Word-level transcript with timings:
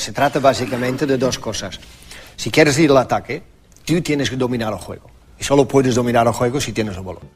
Se 0.00 0.12
trata 0.12 0.38
básicamente 0.40 1.04
de 1.04 1.18
dos 1.18 1.38
cosas. 1.38 1.78
Si 2.34 2.50
quieres 2.50 2.78
ir 2.78 2.90
al 2.90 2.96
ataque, 2.96 3.42
tú 3.84 4.00
tienes 4.00 4.30
que 4.30 4.36
dominar 4.36 4.72
el 4.72 4.78
juego. 4.78 5.10
Y 5.38 5.44
solo 5.44 5.68
puedes 5.68 5.94
dominar 5.94 6.26
el 6.26 6.32
juego 6.32 6.58
si 6.58 6.72
tienes 6.72 6.96
el 6.96 7.02
balón. 7.02 7.28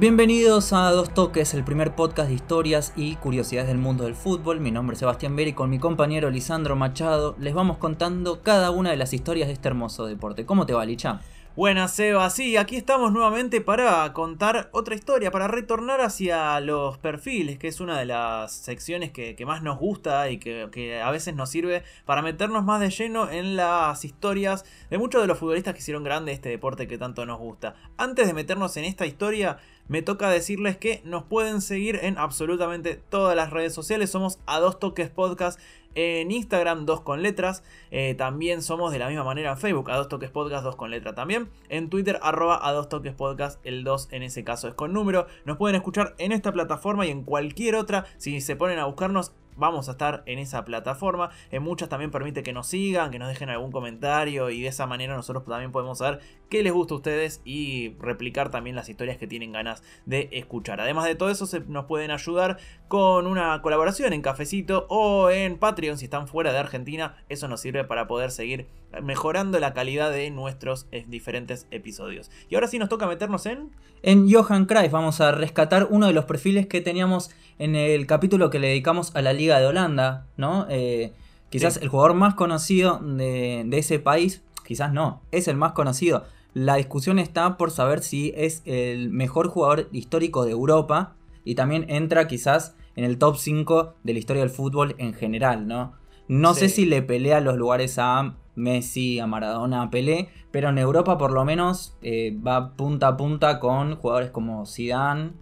Bienvenidos 0.00 0.72
a 0.72 0.90
Dos 0.92 1.12
Toques, 1.12 1.52
el 1.52 1.62
primer 1.62 1.94
podcast 1.94 2.30
de 2.30 2.34
historias 2.34 2.94
y 2.96 3.16
curiosidades 3.16 3.68
del 3.68 3.76
mundo 3.76 4.04
del 4.04 4.14
fútbol. 4.14 4.58
Mi 4.58 4.70
nombre 4.70 4.94
es 4.94 5.00
Sebastián 5.00 5.36
Beri 5.36 5.50
y 5.50 5.52
con 5.52 5.68
mi 5.68 5.78
compañero 5.78 6.30
Lisandro 6.30 6.74
Machado 6.74 7.36
les 7.38 7.52
vamos 7.52 7.76
contando 7.76 8.40
cada 8.40 8.70
una 8.70 8.92
de 8.92 8.96
las 8.96 9.12
historias 9.12 9.48
de 9.48 9.52
este 9.52 9.68
hermoso 9.68 10.06
deporte. 10.06 10.46
¿Cómo 10.46 10.64
te 10.64 10.72
va, 10.72 10.86
Licha? 10.86 11.20
Buenas, 11.54 11.92
Seba. 11.92 12.30
Sí, 12.30 12.56
aquí 12.56 12.76
estamos 12.76 13.12
nuevamente 13.12 13.60
para 13.60 14.10
contar 14.14 14.70
otra 14.72 14.94
historia, 14.94 15.30
para 15.30 15.48
retornar 15.48 16.00
hacia 16.00 16.58
los 16.60 16.96
perfiles, 16.96 17.58
que 17.58 17.68
es 17.68 17.80
una 17.80 17.98
de 17.98 18.06
las 18.06 18.52
secciones 18.52 19.10
que, 19.10 19.36
más 19.44 19.60
nos 19.60 19.78
gusta 19.78 20.30
y 20.30 20.38
que, 20.38 20.68
que, 20.72 21.02
a 21.02 21.10
veces 21.10 21.34
nos 21.34 21.50
sirve 21.50 21.82
para 22.06 22.22
meternos 22.22 22.64
más 22.64 22.80
de 22.80 22.88
lleno 22.88 23.28
en 23.28 23.56
las 23.56 24.04
historias 24.04 24.64
de 24.88 24.96
muchos 24.96 25.20
de 25.20 25.26
los 25.26 25.38
futbolistas 25.38 25.74
que 25.74 25.80
hicieron 25.80 26.04
grande 26.04 26.32
este 26.32 26.48
deporte 26.48 26.86
que 26.86 26.96
tanto 26.96 27.26
nos 27.26 27.38
gusta. 27.38 27.74
Antes 27.98 28.28
de 28.28 28.32
meternos 28.32 28.76
en 28.76 28.84
esta 28.84 29.04
historia, 29.04 29.58
me 29.90 30.02
toca 30.02 30.30
decirles 30.30 30.76
que 30.76 31.02
nos 31.04 31.24
pueden 31.24 31.60
seguir 31.60 31.98
en 32.02 32.16
absolutamente 32.16 32.94
todas 32.94 33.34
las 33.34 33.50
redes 33.50 33.74
sociales. 33.74 34.08
Somos 34.08 34.38
a 34.46 34.60
dos 34.60 34.78
toques 34.78 35.10
podcast 35.10 35.58
en 35.96 36.30
Instagram, 36.30 36.86
dos 36.86 37.00
con 37.00 37.22
letras. 37.22 37.64
Eh, 37.90 38.14
también 38.14 38.62
somos 38.62 38.92
de 38.92 39.00
la 39.00 39.08
misma 39.08 39.24
manera 39.24 39.50
en 39.50 39.58
Facebook, 39.58 39.90
a 39.90 39.96
dos 39.96 40.06
toques 40.06 40.30
podcast, 40.30 40.62
dos 40.62 40.76
con 40.76 40.92
letra 40.92 41.16
también. 41.16 41.50
En 41.68 41.90
Twitter, 41.90 42.20
arroba 42.22 42.64
a 42.64 42.70
dos 42.70 42.88
toques 42.88 43.14
podcast, 43.14 43.58
el 43.66 43.82
2 43.82 44.10
en 44.12 44.22
ese 44.22 44.44
caso 44.44 44.68
es 44.68 44.74
con 44.74 44.92
número. 44.92 45.26
Nos 45.44 45.56
pueden 45.56 45.74
escuchar 45.74 46.14
en 46.18 46.30
esta 46.30 46.52
plataforma 46.52 47.04
y 47.04 47.10
en 47.10 47.24
cualquier 47.24 47.74
otra. 47.74 48.06
Si 48.16 48.40
se 48.40 48.54
ponen 48.54 48.78
a 48.78 48.84
buscarnos, 48.84 49.32
vamos 49.56 49.88
a 49.88 49.92
estar 49.92 50.22
en 50.26 50.38
esa 50.38 50.64
plataforma. 50.64 51.30
En 51.50 51.62
muchas 51.62 51.88
también 51.88 52.10
permite 52.10 52.42
que 52.42 52.52
nos 52.52 52.66
sigan, 52.66 53.10
que 53.10 53.18
nos 53.18 53.28
dejen 53.28 53.50
algún 53.50 53.72
comentario 53.72 54.50
y 54.50 54.62
de 54.62 54.68
esa 54.68 54.86
manera 54.86 55.14
nosotros 55.14 55.44
también 55.44 55.72
podemos 55.72 55.98
saber 55.98 56.20
qué 56.50 56.62
les 56.62 56.72
gusta 56.72 56.94
a 56.94 56.98
ustedes 56.98 57.40
y 57.44 57.94
replicar 58.00 58.50
también 58.50 58.76
las 58.76 58.88
historias 58.88 59.16
que 59.16 59.26
tienen 59.26 59.52
ganas 59.52 59.82
de 60.04 60.28
escuchar. 60.32 60.80
Además 60.80 61.06
de 61.06 61.14
todo 61.14 61.30
eso, 61.30 61.46
se 61.46 61.60
nos 61.60 61.86
pueden 61.86 62.10
ayudar 62.10 62.58
con 62.88 63.26
una 63.26 63.62
colaboración 63.62 64.12
en 64.12 64.20
Cafecito 64.20 64.86
o 64.90 65.30
en 65.30 65.56
Patreon 65.58 65.96
si 65.96 66.04
están 66.04 66.28
fuera 66.28 66.52
de 66.52 66.58
Argentina. 66.58 67.14
Eso 67.28 67.48
nos 67.48 67.60
sirve 67.60 67.84
para 67.84 68.06
poder 68.06 68.30
seguir 68.30 68.66
mejorando 69.02 69.58
la 69.60 69.72
calidad 69.72 70.10
de 70.10 70.30
nuestros 70.30 70.86
eh, 70.90 71.04
diferentes 71.08 71.66
episodios. 71.70 72.30
Y 72.48 72.56
ahora 72.56 72.66
sí 72.66 72.78
nos 72.78 72.88
toca 72.88 73.06
meternos 73.06 73.46
en... 73.46 73.70
En 74.02 74.30
Johan 74.32 74.66
Cruyff 74.66 74.90
vamos 74.90 75.20
a 75.20 75.30
rescatar 75.32 75.88
uno 75.90 76.06
de 76.06 76.12
los 76.12 76.24
perfiles 76.24 76.66
que 76.66 76.80
teníamos 76.80 77.30
en 77.58 77.76
el 77.76 78.06
capítulo 78.06 78.50
que 78.50 78.58
le 78.58 78.68
dedicamos 78.68 79.14
a 79.14 79.22
la 79.22 79.32
Liga 79.32 79.60
de 79.60 79.66
Holanda, 79.66 80.26
¿no? 80.36 80.66
Eh, 80.70 81.12
quizás 81.50 81.76
el 81.76 81.88
jugador 81.88 82.14
más 82.14 82.34
conocido 82.34 82.98
de, 83.02 83.68
ese 83.72 83.98
país, 83.98 84.42
quizás 84.64 84.92
no, 84.92 85.20
es 85.30 85.46
el 85.48 85.56
más 85.56 85.72
conocido. 85.72 86.24
La 86.54 86.76
discusión 86.76 87.18
está 87.18 87.56
por 87.56 87.70
saber 87.70 88.02
si 88.02 88.32
es 88.36 88.62
el 88.64 89.10
mejor 89.10 89.48
jugador 89.48 89.88
histórico 89.92 90.44
de 90.44 90.52
Europa 90.52 91.14
y 91.44 91.54
también 91.54 91.86
entra 91.88 92.26
quizás 92.26 92.76
en 92.96 93.04
el 93.04 93.18
top 93.18 93.36
5 93.36 93.94
de 94.02 94.12
la 94.12 94.18
historia 94.18 94.42
del 94.42 94.50
fútbol 94.50 94.94
en 94.98 95.14
general, 95.14 95.66
¿no? 95.66 95.94
No 96.28 96.54
sé 96.54 96.68
si 96.68 96.86
le 96.86 97.02
pelea 97.02 97.40
los 97.40 97.56
lugares 97.56 97.98
a 97.98 98.36
Messi, 98.54 99.18
a 99.18 99.26
Maradona, 99.26 99.82
a 99.82 99.90
Pelé, 99.90 100.28
pero 100.50 100.68
en 100.68 100.78
Europa 100.78 101.18
por 101.18 101.32
lo 101.32 101.44
menos 101.44 101.96
eh, 102.02 102.36
va 102.46 102.76
punta 102.76 103.08
a 103.08 103.16
punta 103.16 103.58
con 103.58 103.96
jugadores 103.96 104.30
como 104.30 104.64
Zidane, 104.66 105.32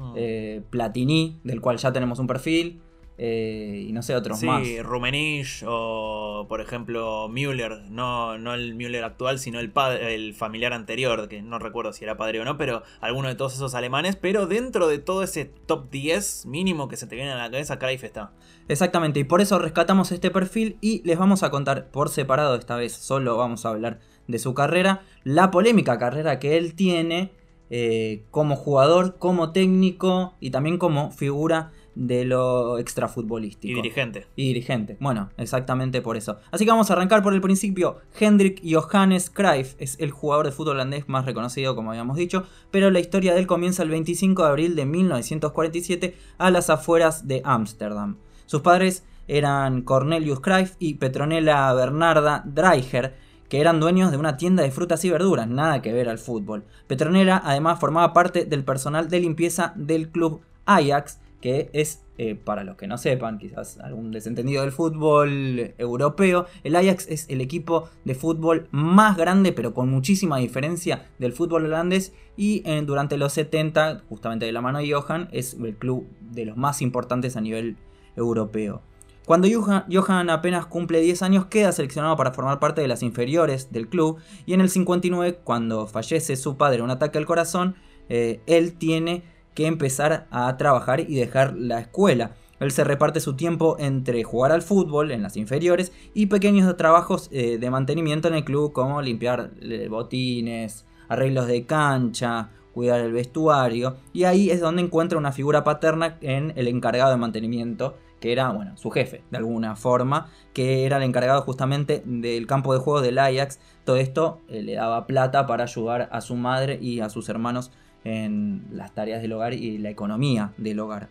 Mm. 0.00 0.12
Eh, 0.16 0.62
Platini, 0.70 1.38
del 1.44 1.60
cual 1.60 1.76
ya 1.76 1.92
tenemos 1.92 2.18
un 2.18 2.26
perfil. 2.26 2.80
Eh, 3.22 3.84
y 3.86 3.92
no 3.92 4.00
sé, 4.00 4.16
otros 4.16 4.42
más. 4.44 4.66
Sí, 4.66 4.80
Rumenich 4.80 5.62
o 5.66 6.46
por 6.48 6.62
ejemplo 6.62 7.28
Müller, 7.28 7.82
no, 7.90 8.38
no 8.38 8.54
el 8.54 8.74
Müller 8.74 9.04
actual, 9.04 9.38
sino 9.38 9.60
el, 9.60 9.70
padre, 9.70 10.14
el 10.14 10.32
familiar 10.32 10.72
anterior, 10.72 11.28
que 11.28 11.42
no 11.42 11.58
recuerdo 11.58 11.92
si 11.92 12.02
era 12.02 12.16
padre 12.16 12.40
o 12.40 12.46
no, 12.46 12.56
pero 12.56 12.82
alguno 13.02 13.28
de 13.28 13.34
todos 13.34 13.54
esos 13.54 13.74
alemanes, 13.74 14.16
pero 14.16 14.46
dentro 14.46 14.88
de 14.88 15.00
todo 15.00 15.22
ese 15.22 15.44
top 15.44 15.90
10 15.90 16.46
mínimo 16.46 16.88
que 16.88 16.96
se 16.96 17.06
te 17.06 17.14
viene 17.14 17.30
a 17.32 17.36
la 17.36 17.50
cabeza, 17.50 17.78
Cruyff 17.78 18.04
está. 18.04 18.32
Exactamente, 18.68 19.20
y 19.20 19.24
por 19.24 19.42
eso 19.42 19.58
rescatamos 19.58 20.12
este 20.12 20.30
perfil 20.30 20.78
y 20.80 21.02
les 21.06 21.18
vamos 21.18 21.42
a 21.42 21.50
contar 21.50 21.90
por 21.90 22.08
separado, 22.08 22.54
esta 22.54 22.76
vez 22.76 22.94
solo 22.94 23.36
vamos 23.36 23.66
a 23.66 23.68
hablar 23.68 24.00
de 24.28 24.38
su 24.38 24.54
carrera, 24.54 25.02
la 25.24 25.50
polémica 25.50 25.98
carrera 25.98 26.38
que 26.38 26.56
él 26.56 26.74
tiene 26.74 27.32
eh, 27.68 28.24
como 28.30 28.56
jugador, 28.56 29.18
como 29.18 29.52
técnico 29.52 30.34
y 30.40 30.50
también 30.50 30.78
como 30.78 31.10
figura 31.10 31.70
de 31.94 32.24
lo 32.24 32.78
extrafutbolístico. 32.78 33.72
Y 33.72 33.74
dirigente. 33.74 34.26
Y 34.36 34.48
dirigente. 34.48 34.96
Bueno, 35.00 35.30
exactamente 35.36 36.02
por 36.02 36.16
eso. 36.16 36.38
Así 36.50 36.64
que 36.64 36.70
vamos 36.70 36.90
a 36.90 36.94
arrancar 36.94 37.22
por 37.22 37.34
el 37.34 37.40
principio. 37.40 37.98
Hendrik 38.18 38.62
Johannes 38.64 39.30
Cruyff 39.30 39.74
es 39.78 39.98
el 40.00 40.10
jugador 40.10 40.46
de 40.46 40.52
fútbol 40.52 40.76
holandés 40.76 41.08
más 41.08 41.24
reconocido, 41.26 41.74
como 41.74 41.90
habíamos 41.90 42.16
dicho, 42.16 42.44
pero 42.70 42.90
la 42.90 43.00
historia 43.00 43.34
de 43.34 43.40
él 43.40 43.46
comienza 43.46 43.82
el 43.82 43.90
25 43.90 44.42
de 44.42 44.48
abril 44.48 44.76
de 44.76 44.86
1947 44.86 46.14
a 46.38 46.50
las 46.50 46.70
afueras 46.70 47.26
de 47.26 47.42
Ámsterdam. 47.44 48.16
Sus 48.46 48.62
padres 48.62 49.04
eran 49.28 49.82
Cornelius 49.82 50.40
Cruyff 50.40 50.74
y 50.78 50.94
Petronella 50.94 51.72
Bernarda 51.72 52.42
Dreiger, 52.44 53.14
que 53.48 53.60
eran 53.60 53.80
dueños 53.80 54.10
de 54.10 54.16
una 54.16 54.36
tienda 54.36 54.62
de 54.62 54.70
frutas 54.70 55.04
y 55.04 55.10
verduras, 55.10 55.46
nada 55.48 55.82
que 55.82 55.92
ver 55.92 56.08
al 56.08 56.18
fútbol. 56.18 56.64
Petronera 56.86 57.40
además 57.44 57.78
formaba 57.78 58.12
parte 58.12 58.44
del 58.44 58.64
personal 58.64 59.08
de 59.08 59.20
limpieza 59.20 59.72
del 59.76 60.10
club 60.10 60.40
Ajax, 60.66 61.20
que 61.40 61.70
es, 61.72 62.04
eh, 62.18 62.34
para 62.34 62.64
los 62.64 62.76
que 62.76 62.86
no 62.86 62.98
sepan, 62.98 63.38
quizás 63.38 63.78
algún 63.78 64.10
desentendido 64.10 64.62
del 64.62 64.72
fútbol 64.72 65.74
europeo, 65.78 66.46
el 66.64 66.76
Ajax 66.76 67.06
es 67.08 67.28
el 67.28 67.40
equipo 67.40 67.88
de 68.04 68.14
fútbol 68.14 68.68
más 68.70 69.16
grande, 69.16 69.52
pero 69.52 69.74
con 69.74 69.90
muchísima 69.90 70.38
diferencia 70.38 71.08
del 71.18 71.32
fútbol 71.32 71.64
holandés, 71.64 72.12
y 72.36 72.62
eh, 72.64 72.82
durante 72.84 73.16
los 73.16 73.32
70, 73.32 74.04
justamente 74.08 74.46
de 74.46 74.52
la 74.52 74.60
mano 74.60 74.78
de 74.78 74.92
Johan, 74.92 75.28
es 75.32 75.54
el 75.54 75.76
club 75.76 76.06
de 76.20 76.46
los 76.46 76.56
más 76.56 76.82
importantes 76.82 77.36
a 77.36 77.40
nivel 77.40 77.76
europeo. 78.16 78.82
Cuando 79.30 79.46
Johan 79.48 80.28
apenas 80.30 80.66
cumple 80.66 81.00
10 81.00 81.22
años 81.22 81.46
queda 81.46 81.70
seleccionado 81.70 82.16
para 82.16 82.32
formar 82.32 82.58
parte 82.58 82.80
de 82.80 82.88
las 82.88 83.04
inferiores 83.04 83.70
del 83.70 83.88
club 83.88 84.18
y 84.44 84.54
en 84.54 84.60
el 84.60 84.68
59 84.68 85.38
cuando 85.44 85.86
fallece 85.86 86.34
su 86.34 86.56
padre 86.56 86.82
un 86.82 86.90
ataque 86.90 87.18
al 87.18 87.26
corazón, 87.26 87.76
eh, 88.08 88.40
él 88.46 88.72
tiene 88.76 89.22
que 89.54 89.66
empezar 89.66 90.26
a 90.30 90.56
trabajar 90.56 91.00
y 91.00 91.14
dejar 91.14 91.56
la 91.56 91.80
escuela. 91.80 92.32
Él 92.60 92.70
se 92.70 92.84
reparte 92.84 93.20
su 93.20 93.36
tiempo 93.36 93.76
entre 93.78 94.22
jugar 94.22 94.52
al 94.52 94.62
fútbol 94.62 95.10
en 95.10 95.22
las 95.22 95.36
inferiores 95.36 95.92
y 96.12 96.26
pequeños 96.26 96.76
trabajos 96.76 97.28
eh, 97.32 97.58
de 97.58 97.70
mantenimiento 97.70 98.28
en 98.28 98.34
el 98.34 98.44
club 98.44 98.72
como 98.72 99.00
limpiar 99.00 99.52
eh, 99.62 99.88
botines, 99.88 100.84
arreglos 101.08 101.46
de 101.46 101.64
cancha, 101.64 102.50
cuidar 102.74 103.00
el 103.00 103.12
vestuario 103.12 103.96
y 104.12 104.24
ahí 104.24 104.50
es 104.50 104.60
donde 104.60 104.82
encuentra 104.82 105.18
una 105.18 105.32
figura 105.32 105.64
paterna 105.64 106.18
en 106.20 106.52
el 106.56 106.68
encargado 106.68 107.10
de 107.10 107.16
mantenimiento 107.16 107.96
que 108.20 108.32
era, 108.32 108.50
bueno, 108.50 108.76
su 108.76 108.90
jefe, 108.90 109.24
de 109.30 109.38
alguna 109.38 109.76
forma, 109.76 110.28
que 110.52 110.84
era 110.84 110.98
el 110.98 111.02
encargado 111.04 111.40
justamente 111.42 112.02
del 112.04 112.46
campo 112.46 112.74
de 112.74 112.78
juego 112.78 113.00
del 113.00 113.18
Ajax. 113.18 113.58
Todo 113.84 113.96
esto 113.96 114.42
eh, 114.48 114.62
le 114.62 114.74
daba 114.74 115.06
plata 115.06 115.46
para 115.46 115.64
ayudar 115.64 116.08
a 116.12 116.20
su 116.20 116.36
madre 116.36 116.78
y 116.80 117.00
a 117.00 117.08
sus 117.08 117.30
hermanos 117.30 117.72
en 118.04 118.64
las 118.72 118.94
tareas 118.94 119.22
del 119.22 119.32
hogar 119.32 119.54
y 119.54 119.78
la 119.78 119.90
economía 119.90 120.52
del 120.56 120.80
hogar. 120.80 121.08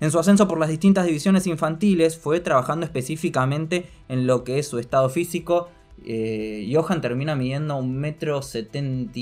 En 0.00 0.10
su 0.10 0.18
ascenso 0.18 0.48
por 0.48 0.58
las 0.58 0.68
distintas 0.68 1.06
divisiones 1.06 1.46
infantiles 1.46 2.18
fue 2.18 2.40
trabajando 2.40 2.84
específicamente 2.84 3.86
en 4.08 4.26
lo 4.26 4.44
que 4.44 4.58
es 4.58 4.68
su 4.68 4.78
estado 4.78 5.08
físico. 5.08 5.68
Eh, 6.04 6.68
Johan 6.72 7.00
termina 7.00 7.36
midiendo 7.36 7.76
un 7.76 7.96
metro 7.96 8.42
setenta 8.42 9.18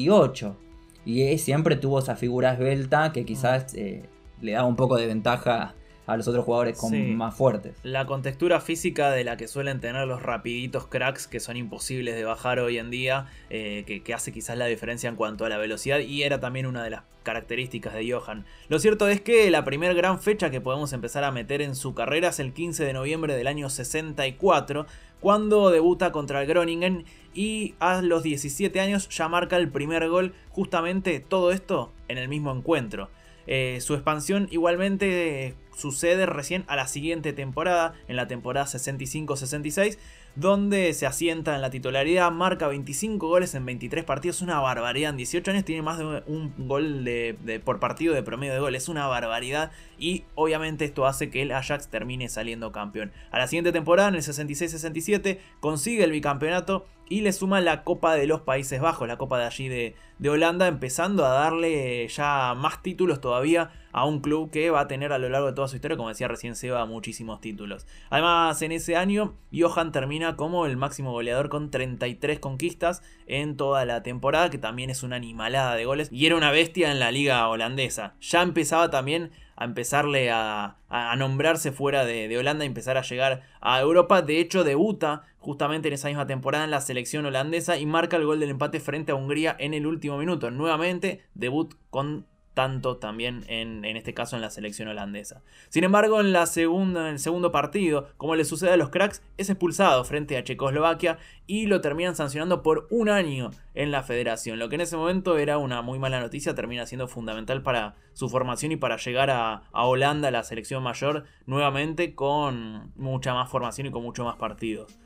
y 1.05 1.39
siempre 1.39 1.77
tuvo 1.77 1.99
esa 1.99 2.17
figura 2.17 2.55
esbelta 2.55 3.13
que 3.13 3.25
quizás 3.25 3.75
eh, 3.75 4.09
le 4.41 4.53
daba 4.53 4.67
un 4.67 4.77
poco 4.77 4.97
de 4.97 5.07
ventaja 5.07 5.75
a 6.07 6.17
los 6.17 6.27
otros 6.27 6.45
jugadores 6.45 6.79
con 6.79 7.17
más 7.17 7.35
fuertes. 7.35 7.75
La 7.83 8.07
contextura 8.07 8.61
física 8.61 9.11
de 9.11 9.25
la 9.25 9.37
que 9.37 9.49
suelen 9.49 9.81
tener 9.81 10.07
los 10.07 10.23
rapiditos 10.23 10.87
cracks 10.87 11.27
que 11.27 11.41
son 11.41 11.57
imposibles 11.57 12.15
de 12.15 12.25
bajar 12.25 12.59
hoy 12.59 12.79
en 12.79 12.91
día, 12.91 13.27
eh, 13.51 13.85
que, 14.05 14.15
hace 14.15 14.33
quizás 14.33 14.59
la 14.59 14.67
diferencia 14.67 15.09
en 15.09 15.17
cuanto 15.17 15.45
a 15.45 15.49
la 15.49 15.59
velocidad 15.59 16.01
y 16.01 16.23
era 16.23 16.41
también 16.41 16.67
una 16.67 16.83
de 16.83 16.91
las 16.91 17.03
características 17.23 17.95
de 17.95 18.11
Johan. 18.11 18.45
Lo 18.69 18.79
cierto 18.79 19.09
es 19.09 19.21
que 19.21 19.51
la 19.51 19.65
primera 19.65 19.95
gran 19.95 20.21
fecha 20.21 20.51
que 20.51 20.61
podemos 20.61 20.93
empezar 20.93 21.25
a 21.25 21.31
meter 21.31 21.63
en 21.63 21.77
su 21.77 21.95
carrera 21.95 22.29
es 22.29 22.41
el 22.41 22.53
15 22.53 22.85
de 22.85 22.93
noviembre 22.93 23.37
del 23.37 23.47
año 23.47 23.71
64, 23.71 24.87
cuando 25.21 25.71
debuta 25.71 26.11
contra 26.11 26.43
el 26.43 26.49
Groningen 26.49 27.05
y 27.33 27.75
a 27.79 28.03
los 28.03 28.25
17 28.25 28.81
años 28.81 29.09
ya 29.09 29.29
marca 29.29 29.57
el 29.57 29.69
primer 29.69 30.09
gol, 30.09 30.35
justamente 30.51 31.21
todo 31.21 31.53
esto 31.53 31.93
en 32.09 32.19
el 32.19 32.29
mismo 32.29 32.53
encuentro. 32.53 33.09
Eh, 33.47 33.79
su 33.81 33.95
expansión 33.95 34.49
igualmente 34.51 35.55
sucede 35.77 36.27
recién 36.27 36.65
a 36.69 36.77
la 36.77 36.87
siguiente 36.87 37.33
temporada, 37.33 37.95
en 38.09 38.17
la 38.17 38.27
temporada 38.27 38.67
65-66, 38.67 39.99
donde 40.35 40.95
se 40.95 41.07
asienta 41.07 41.55
en 41.55 41.61
la 41.61 41.71
titularidad, 41.71 42.31
marca 42.31 42.67
25 42.67 43.29
goles 43.29 43.55
en 43.55 43.67
23 43.67 44.05
partidos, 44.05 44.41
una 44.41 44.61
barbaridad. 44.61 45.11
En 45.11 45.17
18 45.17 45.51
años 45.51 45.65
tiene 45.65 45.83
más 45.83 45.99
de 45.99 46.23
un 46.27 46.55
gol 46.57 47.05
de, 47.05 47.61
por 47.65 47.81
partido 47.81 48.15
de 48.15 48.23
promedio 48.23 48.55
de 48.55 48.61
gol, 48.61 48.75
es 48.75 48.89
una 48.89 49.07
barbaridad. 49.07 49.73
Y 49.99 50.25
obviamente 50.35 50.85
esto 50.85 51.07
hace 51.07 51.31
que 51.31 51.43
el 51.43 51.53
Ajax 51.53 51.89
termine 51.89 52.29
saliendo 52.29 52.73
campeón. 52.73 53.13
A 53.31 53.39
la 53.39 53.47
siguiente 53.47 53.73
temporada, 53.73 54.09
en 54.09 54.15
el 54.15 54.23
66-67, 54.23 55.39
consigue 55.61 56.05
el 56.05 56.13
bicampeonato 56.13 56.87
y 57.09 57.21
le 57.21 57.33
suma 57.33 57.61
la 57.61 57.85
Copa 57.85 58.15
de 58.15 58.27
los 58.27 58.41
Países 58.41 58.81
Bajos, 58.81 59.07
la 59.07 59.19
Copa 59.19 59.39
de 59.39 59.45
allí 59.45 59.69
de, 59.69 59.95
de 60.23 60.31
Holanda, 60.31 60.69
empezando 60.69 61.27
a 61.27 61.31
darle 61.31 62.07
ya 62.07 62.55
más 62.57 62.81
títulos 62.81 63.21
todavía 63.21 63.73
a 63.91 64.07
un 64.07 64.21
club 64.21 64.53
que 64.53 64.71
va 64.71 64.83
a 64.83 64.87
tener 64.87 65.13
a 65.13 65.19
lo 65.19 65.29
largo 65.29 65.49
de 65.49 65.53
toda 65.53 65.67
su 65.67 65.75
historia, 65.75 65.97
como 65.97 66.11
decía 66.11 66.29
recién 66.29 66.55
Seba, 66.55 66.87
muchísimos 66.87 67.41
títulos. 67.41 67.89
Además, 68.09 68.63
en 68.63 68.71
ese 68.71 68.95
año, 68.95 69.35
Johan 69.53 69.91
termina 69.91 70.37
como 70.37 70.65
el 70.67 70.77
máximo 70.77 71.11
goleador 71.11 71.49
con 71.49 71.73
33 71.73 72.39
conquistas 72.39 73.03
en 73.27 73.57
toda 73.57 73.85
la 73.85 74.05
temporada, 74.05 74.49
que 74.49 74.59
también 74.59 74.91
es 74.91 75.03
una 75.03 75.17
animalada 75.17 75.75
de 75.75 75.87
goles, 75.87 76.09
y 76.13 76.25
era 76.25 76.37
una 76.37 76.53
bestia 76.53 76.93
en 76.93 77.01
la 77.01 77.11
liga 77.11 77.49
holandesa. 77.49 78.15
Ya 78.21 78.43
empezaba 78.43 78.91
también 78.91 79.33
a 79.63 79.65
empezarle 79.65 80.31
a, 80.31 80.77
nombrarse 81.17 81.73
fuera 81.73 82.05
de, 82.05 82.29
de, 82.29 82.37
Holanda 82.37 82.65
y 82.65 82.67
empezar 82.67 82.97
a 82.99 83.03
llegar 83.03 83.43
a 83.61 83.81
Europa. 83.81 84.21
De 84.21 84.41
hecho, 84.41 84.65
debuta 84.65 85.23
justamente 85.39 85.89
en 85.89 85.95
esa 85.95 86.09
misma 86.09 86.27
temporada 86.27 86.65
en 86.65 86.71
la 86.71 86.81
selección 86.81 87.27
holandesa 87.27 87.79
y 87.79 87.87
marca 87.87 88.17
el 88.17 88.27
gol 88.27 88.41
del 88.41 88.51
empate 88.51 88.81
frente 88.81 89.13
a 89.13 89.15
Hungría 89.15 89.55
en 89.59 89.73
el 89.73 89.87
último 89.87 90.19
minuto. 90.19 90.51
Nuevamente, 90.51 91.23
debut 91.35 91.75
con 91.91 92.27
tanto 92.55 92.97
también 92.97 93.45
en, 93.49 93.85
este 93.85 94.15
caso 94.15 94.37
en 94.37 94.43
la 94.43 94.51
selección 94.51 94.89
holandesa. 94.89 95.43
Sin 95.69 95.85
embargo, 95.85 96.21
en, 96.21 96.33
la 96.33 96.47
segunda, 96.47 97.03
en 97.09 97.15
el 97.15 97.19
segundo 97.19 97.53
partido, 97.53 98.09
como 98.17 98.35
le 98.35 98.45
sucede 98.45 98.73
a 98.73 98.77
los 98.77 98.91
cracks, 98.91 99.23
es 99.39 99.51
expulsado 99.51 100.05
frente 100.05 100.37
a 100.37 100.45
Checoslovaquia 100.45 101.19
y 101.47 101.67
lo 101.67 101.81
terminan 101.81 102.15
sancionando 102.15 102.63
por 102.63 102.87
un 102.91 103.09
año 103.09 103.51
en 103.75 103.91
la 103.91 104.03
federación. 104.03 104.59
Lo 104.59 104.69
que 104.69 104.75
en 104.77 104.83
ese 104.83 104.97
momento 104.97 105.39
era 105.39 105.59
una 105.59 105.83
muy 105.83 105.99
mala 105.99 106.21
noticia, 106.21 106.55
termina 106.55 106.87
siendo 106.87 107.09
fundamental 107.09 107.63
para 107.63 107.97
su 108.13 108.29
formación 108.29 108.73
y 108.73 108.77
para 108.77 108.97
llegar 108.97 109.31
a, 109.31 109.65
a 109.73 109.87
Holanda, 109.87 110.31
la 110.31 110.45
selección 110.45 110.83
mayor, 110.83 111.25
nuevamente 111.47 112.15
con 112.15 112.93
mucha 112.97 113.35
más 113.35 113.51
formación 113.51 113.87
y 113.87 113.91
con 113.91 114.03
mucho 114.03 114.25
más 114.25 114.37
partidos. 114.37 114.99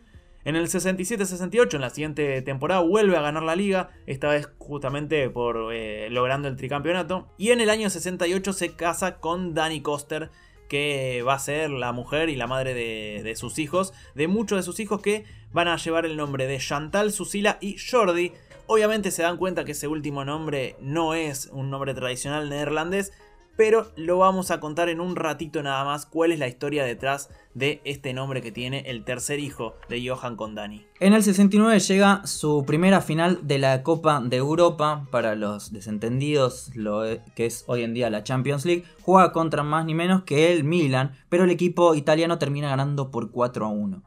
En 0.47 0.55
el 0.55 0.69
67-68, 0.69 1.75
en 1.75 1.81
la 1.81 1.91
siguiente 1.91 2.41
temporada, 2.41 2.81
vuelve 2.81 3.17
a 3.17 3.21
ganar 3.21 3.43
la 3.43 3.57
liga, 3.57 3.91
esta 4.07 4.29
vez 4.29 4.49
justamente 4.59 5.29
por 5.29 5.75
eh, 5.75 6.09
logrando 6.09 6.47
el 6.47 6.55
tricampeonato. 6.55 7.27
Y 7.37 7.51
en 7.51 7.61
el 7.61 7.69
año 7.69 7.91
68 7.91 8.53
se 8.53 8.77
casa 8.77 9.17
con 9.17 9.55
Danny 9.55 9.81
Koster, 9.81 10.31
que 10.69 11.25
va 11.27 11.35
a 11.35 11.41
ser 11.41 11.71
la 11.71 11.91
mujer 11.91 12.29
y 12.29 12.37
la 12.37 12.47
madre 12.47 12.75
de, 12.75 13.35
sus 13.35 13.59
hijos, 13.59 13.93
de 14.15 14.29
muchos 14.29 14.59
de 14.59 14.63
sus 14.63 14.79
hijos 14.79 15.03
que 15.03 15.25
van 15.51 15.67
a 15.67 15.79
llevar 15.79 16.07
el 16.07 16.17
nombre 16.17 16.47
de 16.47 16.59
Chantal, 16.59 17.11
Susila 17.11 17.59
y 17.61 17.77
Jordi. 17.79 18.31
Obviamente 18.69 19.11
se 19.11 19.23
dan 19.23 19.39
cuenta 19.39 19.65
que 19.65 19.73
ese 19.73 19.89
último 19.89 20.25
nombre 20.25 20.77
no 20.81 21.15
es 21.15 21.47
un 21.47 21.71
nombre 21.71 21.93
tradicional 21.93 22.49
neerlandés, 22.49 23.13
pero 23.57 23.91
lo 23.97 24.19
vamos 24.19 24.51
a 24.51 24.61
contar 24.61 24.89
en 24.89 25.01
un 25.01 25.17
ratito 25.17 25.63
nada 25.63 25.85
más 25.85 26.07
cuál 26.07 26.33
es 26.33 26.39
la 26.39 26.49
historia 26.49 26.85
detrás 26.85 27.31
de 27.55 27.81
este 27.85 28.13
nombre 28.13 28.43
que 28.43 28.53
tiene 28.53 28.81
el 28.87 29.03
tercer 29.03 29.41
hijo 29.41 29.75
de 29.89 30.07
Johan 30.07 30.37
con 30.37 30.55
Dani. 30.55 30.85
En 31.01 31.15
el 31.15 31.23
69 31.23 31.79
llega 31.81 32.27
su 32.27 32.65
primera 32.67 33.01
final 33.01 33.41
de 33.43 33.59
la 33.59 33.83
Copa 33.83 34.21
de 34.21 34.37
Europa, 34.37 35.07
para 35.11 35.35
los 35.35 35.73
desentendidos, 35.73 36.71
lo 36.75 37.03
que 37.35 37.47
es 37.47 37.65
hoy 37.67 37.83
en 37.83 37.95
día 37.95 38.11
la 38.11 38.25
Champions 38.25 38.67
League, 38.67 38.85
juega 39.01 39.33
contra 39.33 39.63
más 39.63 39.87
ni 39.87 39.95
menos 39.95 40.25
que 40.25 40.53
el 40.53 40.65
Milan, 40.65 41.13
pero 41.29 41.45
el 41.45 41.51
equipo 41.51 41.95
italiano 41.95 42.39
termina 42.39 42.69
ganando 42.69 43.11
por 43.11 43.31
4 43.31 43.65
a 43.67 43.69
1. 43.69 44.03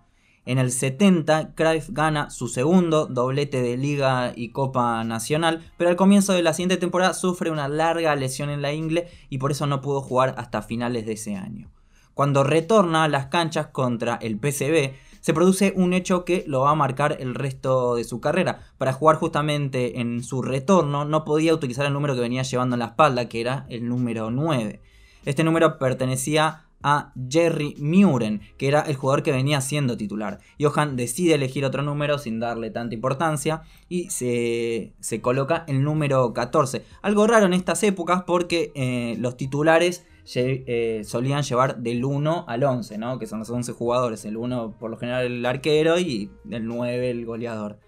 En 0.50 0.58
el 0.58 0.72
70, 0.72 1.54
Cruyff 1.54 1.92
gana 1.92 2.32
su 2.32 2.48
segundo 2.48 3.06
doblete 3.06 3.62
de 3.62 3.78
Liga 3.78 4.34
y 4.36 4.50
Copa 4.50 5.04
Nacional, 5.04 5.62
pero 5.78 5.92
al 5.92 5.96
comienzo 5.96 6.34
de 6.34 6.42
la 6.42 6.56
siguiente 6.56 6.78
temporada 6.78 7.14
sufre 7.14 7.52
una 7.52 7.68
larga 7.68 8.16
lesión 8.16 8.50
en 8.50 8.64
la 8.64 8.74
ingle 8.74 9.08
y 9.30 9.38
por 9.38 9.52
eso 9.52 9.68
no 9.68 9.80
pudo 9.80 10.02
jugar 10.02 10.34
hasta 10.40 10.64
finales 10.64 11.06
de 11.06 11.12
ese 11.12 11.36
año. 11.36 11.70
Cuando 12.16 12.44
retorna 12.44 13.04
a 13.04 13.08
las 13.08 13.28
canchas 13.28 13.68
contra 13.68 14.16
el 14.16 14.40
PCB, 14.40 14.96
se 15.22 15.36
produce 15.36 15.72
un 15.76 15.94
hecho 15.94 16.26
que 16.26 16.44
lo 16.48 16.62
va 16.62 16.72
a 16.72 16.76
marcar 16.76 17.18
el 17.20 17.36
resto 17.36 17.94
de 17.94 18.04
su 18.04 18.20
carrera. 18.20 18.62
Para 18.80 18.94
jugar 18.94 19.18
justamente 19.18 20.02
en 20.02 20.24
su 20.24 20.42
retorno 20.42 21.06
no 21.06 21.26
podía 21.26 21.54
utilizar 21.54 21.86
el 21.86 21.94
número 21.94 22.16
que 22.16 22.22
venía 22.22 22.42
llevando 22.42 22.76
en 22.76 22.80
la 22.80 22.86
espalda, 22.86 23.30
que 23.30 23.40
era 23.40 23.68
el 23.70 23.88
número 23.88 24.32
9. 24.32 24.82
Este 25.26 25.44
número 25.44 25.78
pertenecía 25.78 26.69
a 26.84 27.14
Jerry 27.30 27.76
Muren, 27.80 28.42
que 28.58 28.68
era 28.68 28.82
el 28.82 28.96
jugador 28.96 29.24
que 29.24 29.32
venía 29.32 29.62
siendo 29.62 29.98
titular. 29.98 30.40
Johan 30.60 30.96
decide 30.96 31.36
elegir 31.36 31.66
otro 31.66 31.84
número 31.84 32.18
sin 32.18 32.40
darle 32.40 32.72
tanta 32.72 32.96
importancia 32.96 33.64
y 33.88 34.10
se, 34.10 34.94
coloca 35.22 35.66
el 35.68 35.84
número 35.84 36.34
14. 36.34 36.84
Algo 37.02 37.28
raro 37.28 37.46
en 37.46 37.54
estas 37.54 37.84
épocas 37.84 38.24
porque 38.26 38.72
eh, 38.76 39.16
los 39.20 39.38
titulares 39.38 40.06
eh, 40.36 41.02
solían 41.06 41.42
llevar 41.42 41.78
del 41.78 42.06
1 42.06 42.46
al 42.48 42.64
11, 42.64 42.98
¿no? 42.98 43.18
que 43.20 43.28
son 43.28 43.40
los 43.40 43.50
11 43.50 43.74
jugadores. 43.74 44.26
El 44.26 44.38
1 44.38 44.78
por 44.78 44.92
lo 44.92 44.98
general 44.98 45.26
el 45.26 45.46
arquero 45.46 46.00
y 46.00 46.32
el 46.50 46.66
9 46.68 47.10
el 47.10 47.26
goleador. 47.26 47.80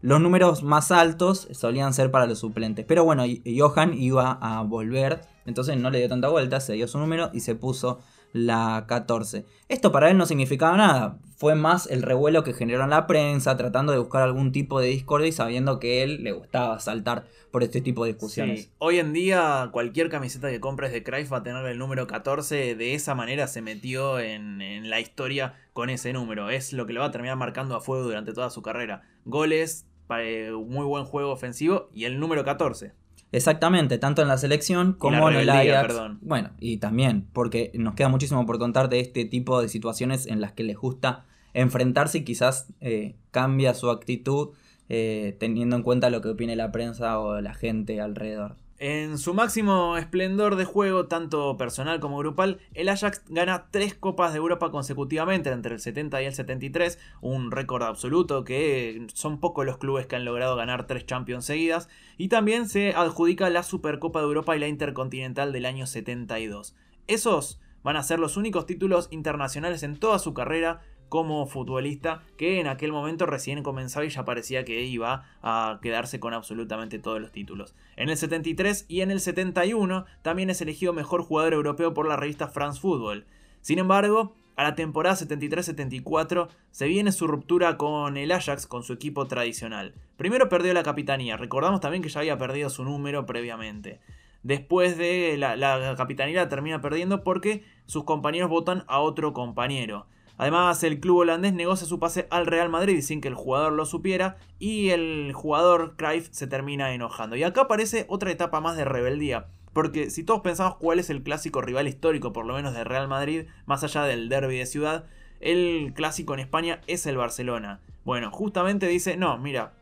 Los 0.00 0.20
números 0.20 0.62
más 0.62 0.92
altos 0.92 1.48
solían 1.50 1.92
ser 1.92 2.10
para 2.10 2.26
los 2.26 2.38
suplentes. 2.38 2.84
Pero 2.86 3.04
bueno, 3.04 3.24
Johan 3.44 3.94
iba 3.94 4.38
a 4.40 4.62
volver. 4.62 5.22
Entonces 5.44 5.76
no 5.76 5.90
le 5.90 5.98
dio 5.98 6.08
tanta 6.08 6.28
vuelta, 6.28 6.60
se 6.60 6.74
dio 6.74 6.86
su 6.86 6.98
número 6.98 7.30
y 7.32 7.40
se 7.40 7.54
puso 7.54 7.98
la 8.32 8.84
14. 8.88 9.44
Esto 9.68 9.92
para 9.92 10.10
él 10.10 10.16
no 10.16 10.26
significaba 10.26 10.76
nada, 10.76 11.18
fue 11.36 11.54
más 11.54 11.86
el 11.86 12.02
revuelo 12.02 12.42
que 12.42 12.52
generó 12.52 12.82
en 12.82 12.90
la 12.90 13.06
prensa, 13.06 13.56
tratando 13.56 13.92
de 13.92 13.98
buscar 13.98 14.22
algún 14.22 14.50
tipo 14.50 14.80
de 14.80 14.88
discordia 14.88 15.28
y 15.28 15.32
sabiendo 15.32 15.78
que 15.78 16.02
él 16.02 16.24
le 16.24 16.32
gustaba 16.32 16.80
saltar 16.80 17.26
por 17.52 17.62
este 17.62 17.80
tipo 17.80 18.04
de 18.04 18.12
discusiones. 18.12 18.72
Hoy 18.78 18.98
en 18.98 19.12
día 19.12 19.68
cualquier 19.72 20.10
camiseta 20.10 20.50
que 20.50 20.60
compres 20.60 20.92
de 20.92 21.02
Cruyff 21.02 21.32
va 21.32 21.38
a 21.38 21.42
tener 21.42 21.64
el 21.66 21.78
número 21.78 22.06
14, 22.06 22.74
de 22.74 22.94
esa 22.94 23.14
manera 23.14 23.46
se 23.46 23.62
metió 23.62 24.18
en, 24.18 24.60
en 24.60 24.90
la 24.90 25.00
historia 25.00 25.54
con 25.72 25.90
ese 25.90 26.12
número, 26.12 26.50
es 26.50 26.72
lo 26.72 26.86
que 26.86 26.92
le 26.92 27.00
va 27.00 27.06
a 27.06 27.10
terminar 27.12 27.36
marcando 27.36 27.76
a 27.76 27.80
fuego 27.80 28.02
durante 28.04 28.32
toda 28.32 28.50
su 28.50 28.60
carrera. 28.62 29.02
Goles, 29.24 29.86
eh, 30.16 30.50
muy 30.52 30.86
buen 30.86 31.04
juego 31.04 31.30
ofensivo 31.30 31.88
y 31.92 32.04
el 32.04 32.18
número 32.18 32.44
14. 32.44 32.92
Exactamente, 33.30 33.98
tanto 33.98 34.22
en 34.22 34.28
la 34.28 34.38
selección 34.38 34.94
como 34.94 35.28
en 35.30 35.36
el 35.36 35.50
Ajax. 35.50 35.94
Bueno, 36.20 36.50
y 36.58 36.78
también, 36.78 37.26
porque 37.32 37.70
nos 37.74 37.94
queda 37.94 38.08
muchísimo 38.08 38.46
por 38.46 38.58
contar 38.58 38.88
de 38.88 39.00
este 39.00 39.24
tipo 39.24 39.60
de 39.60 39.68
situaciones 39.68 40.26
en 40.26 40.40
las 40.40 40.52
que 40.52 40.64
les 40.64 40.76
gusta 40.76 41.26
enfrentarse 41.52 42.18
y 42.18 42.24
quizás 42.24 42.72
eh, 42.80 43.16
cambia 43.30 43.74
su 43.74 43.90
actitud 43.90 44.50
eh, 44.88 45.36
teniendo 45.38 45.76
en 45.76 45.82
cuenta 45.82 46.08
lo 46.08 46.22
que 46.22 46.28
opine 46.30 46.56
la 46.56 46.72
prensa 46.72 47.18
o 47.18 47.40
la 47.40 47.52
gente 47.52 48.00
alrededor. 48.00 48.56
En 48.80 49.18
su 49.18 49.34
máximo 49.34 49.96
esplendor 49.96 50.54
de 50.54 50.64
juego, 50.64 51.06
tanto 51.06 51.56
personal 51.56 51.98
como 51.98 52.18
grupal, 52.18 52.60
el 52.74 52.88
Ajax 52.88 53.24
gana 53.28 53.66
tres 53.72 53.94
Copas 53.94 54.32
de 54.32 54.38
Europa 54.38 54.70
consecutivamente 54.70 55.50
entre 55.50 55.74
el 55.74 55.80
70 55.80 56.22
y 56.22 56.26
el 56.26 56.32
73, 56.32 56.96
un 57.20 57.50
récord 57.50 57.82
absoluto 57.82 58.44
que 58.44 59.04
son 59.14 59.40
pocos 59.40 59.66
los 59.66 59.78
clubes 59.78 60.06
que 60.06 60.14
han 60.14 60.24
logrado 60.24 60.54
ganar 60.54 60.86
tres 60.86 61.06
Champions 61.06 61.44
seguidas, 61.44 61.88
y 62.18 62.28
también 62.28 62.68
se 62.68 62.92
adjudica 62.94 63.50
la 63.50 63.64
Supercopa 63.64 64.20
de 64.20 64.26
Europa 64.26 64.56
y 64.56 64.60
la 64.60 64.68
Intercontinental 64.68 65.52
del 65.52 65.66
año 65.66 65.88
72. 65.88 66.76
Esos 67.08 67.60
van 67.82 67.96
a 67.96 68.04
ser 68.04 68.20
los 68.20 68.36
únicos 68.36 68.66
títulos 68.66 69.08
internacionales 69.10 69.82
en 69.82 69.98
toda 69.98 70.20
su 70.20 70.34
carrera 70.34 70.82
como 71.08 71.46
futbolista 71.46 72.22
que 72.36 72.60
en 72.60 72.66
aquel 72.66 72.92
momento 72.92 73.26
recién 73.26 73.62
comenzaba 73.62 74.06
y 74.06 74.10
ya 74.10 74.24
parecía 74.24 74.64
que 74.64 74.82
iba 74.82 75.26
a 75.42 75.78
quedarse 75.82 76.20
con 76.20 76.34
absolutamente 76.34 76.98
todos 76.98 77.20
los 77.20 77.32
títulos. 77.32 77.74
En 77.96 78.08
el 78.08 78.16
73 78.16 78.86
y 78.88 79.00
en 79.00 79.10
el 79.10 79.20
71 79.20 80.04
también 80.22 80.50
es 80.50 80.60
elegido 80.60 80.92
mejor 80.92 81.22
jugador 81.22 81.54
europeo 81.54 81.94
por 81.94 82.08
la 82.08 82.16
revista 82.16 82.48
France 82.48 82.80
Football. 82.80 83.26
Sin 83.60 83.78
embargo, 83.78 84.34
a 84.58 84.64
la 84.64 84.74
temporada 84.74 85.14
73-74 85.14 86.48
se 86.72 86.88
viene 86.88 87.12
su 87.12 87.28
ruptura 87.28 87.76
con 87.76 88.16
el 88.16 88.32
Ajax, 88.32 88.66
con 88.66 88.82
su 88.82 88.92
equipo 88.92 89.28
tradicional. 89.28 89.94
Primero 90.16 90.48
perdió 90.48 90.74
la 90.74 90.82
capitanía, 90.82 91.36
recordamos 91.36 91.80
también 91.80 92.02
que 92.02 92.08
ya 92.08 92.18
había 92.18 92.38
perdido 92.38 92.68
su 92.68 92.82
número 92.82 93.24
previamente. 93.24 94.00
Después 94.42 94.98
de 94.98 95.36
la, 95.38 95.54
la 95.56 95.94
capitanía 95.96 96.42
la 96.42 96.48
termina 96.48 96.80
perdiendo 96.80 97.22
porque 97.22 97.64
sus 97.86 98.02
compañeros 98.02 98.50
votan 98.50 98.82
a 98.88 98.98
otro 98.98 99.32
compañero. 99.32 100.06
Además, 100.38 100.82
el 100.84 101.00
club 101.00 101.18
holandés 101.18 101.52
negocia 101.52 101.86
su 101.86 101.98
pase 101.98 102.28
al 102.30 102.46
Real 102.46 102.68
Madrid 102.68 103.02
sin 103.02 103.20
que 103.20 103.28
el 103.28 103.34
jugador 103.34 103.72
lo 103.72 103.84
supiera 103.84 104.36
y 104.60 104.90
el 104.90 105.32
jugador 105.34 105.96
Cruyff 105.96 106.28
se 106.30 106.46
termina 106.46 106.94
enojando. 106.94 107.34
Y 107.36 107.42
acá 107.42 107.62
aparece 107.62 108.06
otra 108.08 108.30
etapa 108.30 108.60
más 108.60 108.76
de 108.76 108.84
rebeldía. 108.84 109.48
Porque 109.72 110.10
si 110.10 110.22
todos 110.22 110.40
pensamos 110.40 110.76
cuál 110.76 111.00
es 111.00 111.10
el 111.10 111.22
clásico 111.22 111.60
rival 111.60 111.88
histórico, 111.88 112.32
por 112.32 112.46
lo 112.46 112.54
menos 112.54 112.72
de 112.72 112.84
Real 112.84 113.08
Madrid, 113.08 113.46
más 113.66 113.82
allá 113.82 114.04
del 114.04 114.28
derby 114.28 114.58
de 114.58 114.66
ciudad, 114.66 115.06
el 115.40 115.92
clásico 115.94 116.34
en 116.34 116.40
España 116.40 116.80
es 116.86 117.06
el 117.06 117.16
Barcelona. 117.16 117.80
Bueno, 118.04 118.30
justamente 118.30 118.86
dice, 118.86 119.16
no, 119.16 119.38
mira, 119.38 119.74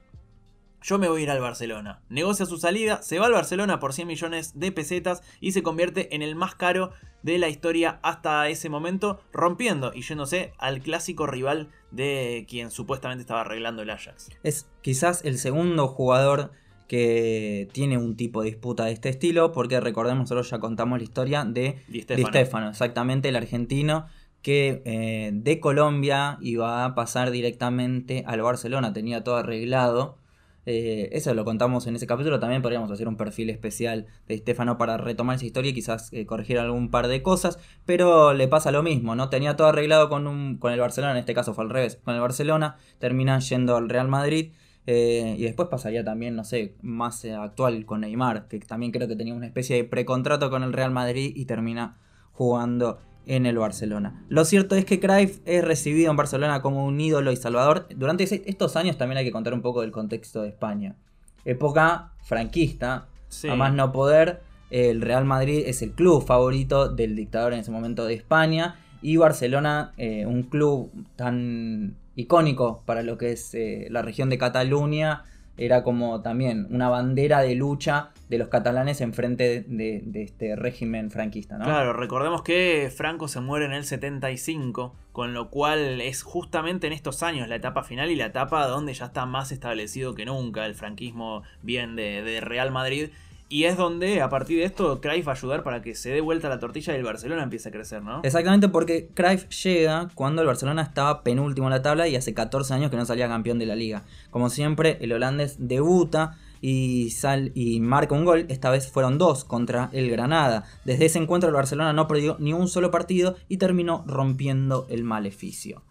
yo 0.87 1.01
me 1.01 1.09
voy 1.09 1.23
a 1.23 1.25
ir 1.25 1.31
al 1.31 1.41
Barcelona. 1.41 2.01
Negocia 2.09 2.47
su 2.47 2.59
salida, 2.59 3.03
se 3.03 3.19
va 3.19 3.27
al 3.27 3.33
Barcelona 3.33 3.81
por 3.81 3.93
100 3.93 4.07
millones 4.07 4.53
de 4.61 4.71
pesetas 4.71 5.21
y 5.41 5.51
se 5.51 5.65
convierte 5.65 6.15
en 6.15 6.23
el 6.23 6.37
más 6.37 6.55
caro 6.55 6.93
de 7.25 7.39
la 7.39 7.49
historia 7.49 7.99
hasta 8.03 8.49
ese 8.49 8.69
momento, 8.69 9.21
rompiendo 9.33 9.93
y 9.93 10.03
yéndose 10.03 10.53
al 10.59 10.81
clásico 10.81 11.27
rival 11.27 11.71
de 11.91 12.47
quien 12.49 12.71
supuestamente 12.71 13.23
estaba 13.23 13.41
arreglando 13.41 13.83
el 13.83 13.91
Ajax. 13.91 14.29
Es 14.45 14.69
quizás 14.81 15.25
el 15.25 15.39
segundo 15.39 15.89
jugador 15.89 16.53
que 16.87 17.69
tiene 17.73 17.99
un 17.99 18.17
tipo 18.17 18.43
de 18.43 18.51
disputa 18.51 18.85
de 18.85 18.93
este 18.93 19.09
estilo, 19.09 19.51
porque 19.51 19.81
recordemos, 19.81 20.21
nosotros 20.21 20.49
ya 20.51 20.61
contamos 20.61 21.01
la 21.01 21.03
historia 21.03 21.45
de 21.45 21.81
Di. 21.89 22.03
Stéfano, 22.03 22.71
exactamente 22.71 23.29
el 23.29 23.35
argentino 23.35 24.07
que 24.41 24.83
eh, 24.85 25.31
de 25.33 25.59
Colombia 25.59 26.39
iba 26.41 26.85
a 26.85 26.95
pasar 26.95 27.33
directamente 27.33 28.23
al 28.25 28.41
Barcelona, 28.41 28.93
tenía 28.93 29.25
todo 29.25 29.35
arreglado. 29.35 30.19
Eh, 30.69 31.11
eso 31.13 31.33
lo 31.33 31.45
contamos 31.45 31.87
en 31.87 31.95
ese 31.95 32.09
capítulo, 32.09 32.41
también 32.41 32.61
podríamos 32.61 32.91
hacer 32.91 33.07
un 33.07 33.17
perfil 33.17 33.51
especial 33.51 34.07
de 34.27 34.37
Stefano 34.37 34.77
para 34.79 34.97
retomar 34.97 35.37
esa 35.37 35.47
historia 35.47 35.71
y 35.71 35.75
quizás 35.75 36.13
eh, 36.13 36.27
corregir 36.27 36.59
algún 36.59 36.91
par 36.91 37.07
de 37.07 37.23
cosas, 37.23 37.61
pero 37.85 38.35
le 38.35 38.49
pasa 38.49 38.73
lo 38.73 38.83
mismo, 38.83 39.15
¿no? 39.15 39.29
Tenía 39.31 39.55
todo 39.57 39.69
arreglado 39.69 40.09
con, 40.09 40.27
un, 40.27 40.59
con 40.59 40.73
el 40.73 40.81
Barcelona, 40.81 41.13
en 41.13 41.19
este 41.19 41.35
caso 41.35 41.55
fue 41.55 41.65
al 41.65 41.71
revés, 41.71 42.01
con 42.05 42.17
el 42.17 42.21
Barcelona, 42.21 42.77
termina 42.99 43.39
yendo 43.39 43.77
al 43.77 43.89
Real 43.89 44.09
Madrid. 44.09 44.53
eh, 44.89 45.35
y 45.39 45.43
después 45.43 45.69
pasaría 45.69 46.05
también, 46.05 46.37
no 46.37 46.45
sé, 46.45 46.75
más 46.83 47.25
actual 47.25 47.85
con 47.87 48.01
Neymar, 48.03 48.47
que 48.49 48.59
también 48.61 48.93
creo 48.93 49.09
que 49.09 49.17
tenía 49.17 49.35
una 49.35 49.47
especie 49.47 49.77
de 49.77 49.85
precontrato 49.85 50.51
con 50.51 50.63
el 50.63 50.73
Real 50.73 50.91
Madrid 50.93 51.33
y 51.35 51.45
termina 51.47 51.99
jugando 52.33 52.99
en 53.27 53.45
el 53.45 53.59
Barcelona. 53.59 54.25
Lo 54.29 54.45
cierto 54.45 54.77
es 54.77 54.85
que 54.85 55.01
Cruyff 55.01 55.41
es 55.45 55.65
recibido 55.65 56.11
en 56.11 56.17
Barcelona 56.17 56.63
como 56.63 56.87
un 56.87 57.01
ídolo 57.01 57.33
y 57.33 57.37
salvador. 57.37 57.87
Durante 57.95 58.25
estos 58.25 58.77
años 58.77 58.97
también 58.97 59.19
hay 59.19 59.25
que 59.25 59.33
contar 59.33 59.53
un 59.53 59.63
poco 59.63 59.83
del 59.83 59.91
contexto 59.91 60.43
de 60.43 60.49
España. 60.49 60.97
Época 61.45 62.13
franquista, 62.23 63.09
Sí. 63.29 63.49
a 63.49 63.57
más 63.57 63.75
no 63.75 63.93
poder. 63.93 64.41
El 64.71 65.01
Real 65.01 65.25
Madrid 65.25 65.63
es 65.67 65.83
el 65.83 65.93
club 65.93 66.25
favorito 66.25 66.89
del 66.89 67.15
dictador 67.17 67.53
en 67.53 67.61
ese 67.61 67.71
momento 67.71 68.05
de 68.07 68.15
España. 68.15 68.77
Y 69.03 69.17
Barcelona, 69.17 69.93
eh, 69.97 70.27
un 70.27 70.45
club 70.45 70.91
tan 71.17 71.97
icónico 72.17 72.83
para 72.87 73.03
lo 73.03 73.19
que 73.19 73.33
es 73.33 73.55
eh, 73.55 73.89
la 73.91 74.03
región 74.03 74.31
de 74.31 74.39
Cataluña, 74.39 75.25
era 75.57 75.83
como 75.83 76.23
también 76.23 76.67
una 76.71 76.89
bandera 76.89 77.41
de 77.41 77.55
lucha 77.55 78.11
de 78.29 78.39
los 78.39 78.49
catalanes 78.49 79.01
en 79.01 79.13
frente 79.13 79.65
de, 79.67 80.03
este 80.15 80.57
régimen 80.57 81.11
franquista, 81.11 81.59
¿no? 81.59 81.65
Claro, 81.65 81.93
recordemos 81.93 82.43
que 82.43 82.93
Franco 82.95 83.29
se 83.29 83.41
muere 83.41 83.67
en 83.67 83.73
el 83.73 83.85
75, 83.85 84.95
con 85.13 85.33
lo 85.33 85.51
cual 85.51 86.01
es 86.01 86.23
justamente 86.23 86.87
en 86.87 86.93
estos 86.93 87.23
años 87.23 87.49
la 87.49 87.57
etapa 87.57 87.85
final 87.85 88.11
y 88.11 88.17
la 88.17 88.27
etapa 88.27 88.67
donde 88.67 88.95
ya 88.95 89.07
está 89.07 89.27
más 89.27 89.53
establecido 89.53 90.15
que 90.15 90.27
nunca 90.27 90.67
el 90.67 90.75
franquismo 90.75 91.43
bien 91.63 91.97
de 91.97 92.41
Real 92.43 92.71
Madrid. 92.71 93.11
Y 93.49 93.65
es 93.65 93.77
donde 93.77 94.21
a 94.23 94.29
partir 94.29 94.59
de 94.59 94.65
esto 94.65 95.01
Cruyff 95.01 95.29
va 95.29 95.33
a 95.33 95.35
ayudar 95.37 95.63
para 95.63 95.81
que 95.81 95.95
se 95.95 96.11
dé 96.11 96.21
vuelta 96.21 96.49
la 96.49 96.59
tortilla 96.59 96.95
y 96.95 96.97
el 96.97 97.05
Barcelona 97.05 97.45
empiece 97.45 97.69
a 97.69 97.73
crecer, 97.73 98.03
¿no? 98.03 98.21
Exactamente 98.25 98.69
porque 98.69 99.09
Cruyff 99.15 99.49
llega 99.63 100.09
cuando 100.15 100.43
el 100.43 100.49
Barcelona 100.49 100.83
estaba 100.83 101.23
penúltimo 101.23 101.69
en 101.69 101.73
la 101.73 101.83
tabla 101.83 102.09
y 102.09 102.17
hace 102.17 102.35
14 102.35 102.75
años 102.75 102.91
que 102.91 102.97
no 102.97 103.05
salía 103.05 103.29
campeón 103.29 103.61
de 103.61 103.67
la 103.67 103.77
liga. 103.77 104.03
Como 104.31 104.51
siempre, 104.51 104.99
el 105.01 105.13
holandés 105.13 105.57
debuta 105.61 106.39
y, 106.61 107.11
sal, 107.11 107.53
y 107.55 107.79
marca 107.79 108.17
un 108.17 108.25
gol. 108.25 108.47
Esta 108.49 108.71
vez 108.71 108.91
fueron 108.91 109.17
dos 109.19 109.45
contra 109.45 109.91
el 109.93 110.11
Granada. 110.11 110.65
Desde 110.85 111.07
ese 111.07 111.21
encuentro 111.21 111.49
el 111.49 111.55
Barcelona 111.55 111.93
no 111.93 112.09
perdió 112.09 112.37
ni 112.41 112.53
un 112.53 112.67
solo 112.67 112.91
partido 112.91 113.37
y 113.49 113.59
terminó 113.59 114.03
rompiendo 114.09 114.89
el 114.91 115.05
maleficio. 115.05 115.83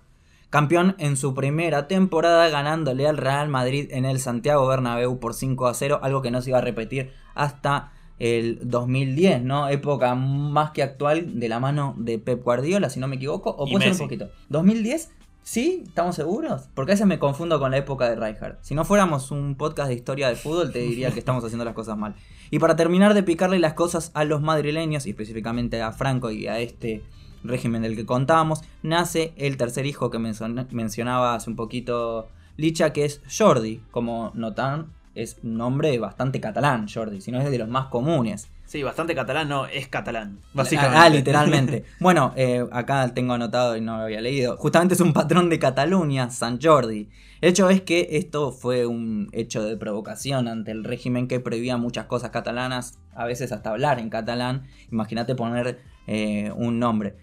Campeón 0.56 0.96
en 1.00 1.18
su 1.18 1.34
primera 1.34 1.90
temporada 1.90 2.48
ganándole 2.48 3.10
al 3.10 3.18
Real 3.18 3.50
Madrid 3.50 3.90
en 3.92 4.06
el 4.06 4.22
Santiago 4.22 4.66
Bernabéu 4.66 5.20
por 5.20 5.34
5 5.34 5.68
a 5.68 5.74
0, 5.74 6.00
algo 6.02 6.22
que 6.22 6.32
no 6.32 6.42
se 6.42 6.52
iba 6.52 6.60
a 6.60 6.62
repetir 6.62 7.12
hasta 7.34 7.92
el 8.20 8.60
2010, 8.62 9.44
¿no? 9.44 9.68
Época 9.68 10.16
más 10.16 10.72
que 10.72 10.82
actual 10.82 11.42
de 11.42 11.50
la 11.50 11.60
mano 11.60 11.94
de 11.98 12.20
Pep 12.20 12.42
Guardiola, 12.42 12.90
si 12.90 13.02
no 13.02 13.10
me 13.10 13.18
equivoco, 13.18 13.50
o 13.50 13.68
puede 13.70 13.84
ser 13.84 13.92
un 13.92 13.98
poquito. 13.98 14.30
¿2010? 14.50 15.10
¿Sí? 15.44 15.84
¿Estamos 15.86 16.16
seguros? 16.16 16.70
Porque 16.74 16.94
a 16.94 16.96
veces 16.96 17.06
me 17.06 17.20
confundo 17.20 17.60
con 17.60 17.72
la 17.72 17.78
época 17.78 18.10
de 18.10 18.16
Rijkaard. 18.16 18.60
Si 18.62 18.76
no 18.76 18.86
fuéramos 18.86 19.32
un 19.32 19.56
podcast 19.56 19.90
de 19.90 19.96
historia 19.96 20.30
de 20.30 20.38
fútbol, 20.38 20.72
te 20.72 20.80
diría 20.80 21.12
que 21.12 21.20
estamos 21.20 21.44
haciendo 21.44 21.66
las 21.66 21.74
cosas 21.74 21.98
mal. 21.98 22.16
Y 22.50 22.60
para 22.60 22.78
terminar 22.78 23.14
de 23.14 23.24
picarle 23.24 23.60
las 23.60 23.74
cosas 23.74 24.10
a 24.14 24.24
los 24.24 24.42
madrileños, 24.42 25.06
y 25.06 25.10
específicamente 25.10 25.82
a 25.82 25.92
Franco 25.92 26.32
y 26.32 26.48
a 26.48 26.60
este 26.60 27.04
régimen 27.48 27.82
del 27.82 27.96
que 27.96 28.06
contábamos, 28.06 28.62
nace 28.84 29.34
el 29.38 29.58
tercer 29.58 29.86
hijo 29.86 30.10
que 30.10 30.18
mencion- 30.20 30.68
mencionaba 30.72 31.36
hace 31.36 31.50
un 31.50 31.56
poquito 31.56 32.28
Licha, 32.58 32.94
que 32.94 33.06
es 33.06 33.22
Jordi. 33.38 33.82
Como 33.92 34.32
notan, 34.34 34.88
es 35.14 35.38
un 35.44 35.58
nombre 35.58 35.98
bastante 36.00 36.40
catalán, 36.40 36.88
Jordi, 36.94 37.22
si 37.22 37.32
no 37.32 37.40
es 37.42 37.50
de 37.52 37.58
los 37.58 37.68
más 37.70 37.88
comunes. 37.88 38.48
Sí, 38.66 38.82
bastante 38.82 39.14
catalán, 39.14 39.48
no, 39.48 39.68
es 39.68 39.88
catalán. 39.88 40.40
Básicamente. 40.54 40.98
Ah, 40.98 41.10
literalmente. 41.10 41.86
bueno, 42.00 42.34
eh, 42.36 42.66
acá 42.72 43.14
tengo 43.14 43.34
anotado 43.34 43.78
y 43.78 43.82
no 43.82 43.98
lo 43.98 44.04
había 44.04 44.22
leído. 44.22 44.58
Justamente 44.58 44.96
es 44.96 45.02
un 45.02 45.14
patrón 45.14 45.50
de 45.50 45.60
Cataluña, 45.60 46.30
San 46.32 46.60
Jordi. 46.60 47.08
El 47.42 47.50
hecho 47.52 47.70
es 47.70 47.82
que 47.82 48.08
esto 48.14 48.52
fue 48.52 48.86
un 48.88 49.30
hecho 49.34 49.64
de 49.64 49.78
provocación 49.78 50.48
ante 50.48 50.72
el 50.72 50.84
régimen 50.84 51.28
que 51.28 51.40
prohibía 51.40 51.78
muchas 51.78 52.06
cosas 52.06 52.32
catalanas, 52.32 52.98
a 53.14 53.26
veces 53.26 53.52
hasta 53.52 53.70
hablar 53.70 54.00
en 54.00 54.10
catalán. 54.10 54.64
Imagínate 54.92 55.36
poner 55.36 55.80
eh, 56.08 56.52
un 56.56 56.80
nombre. 56.80 57.16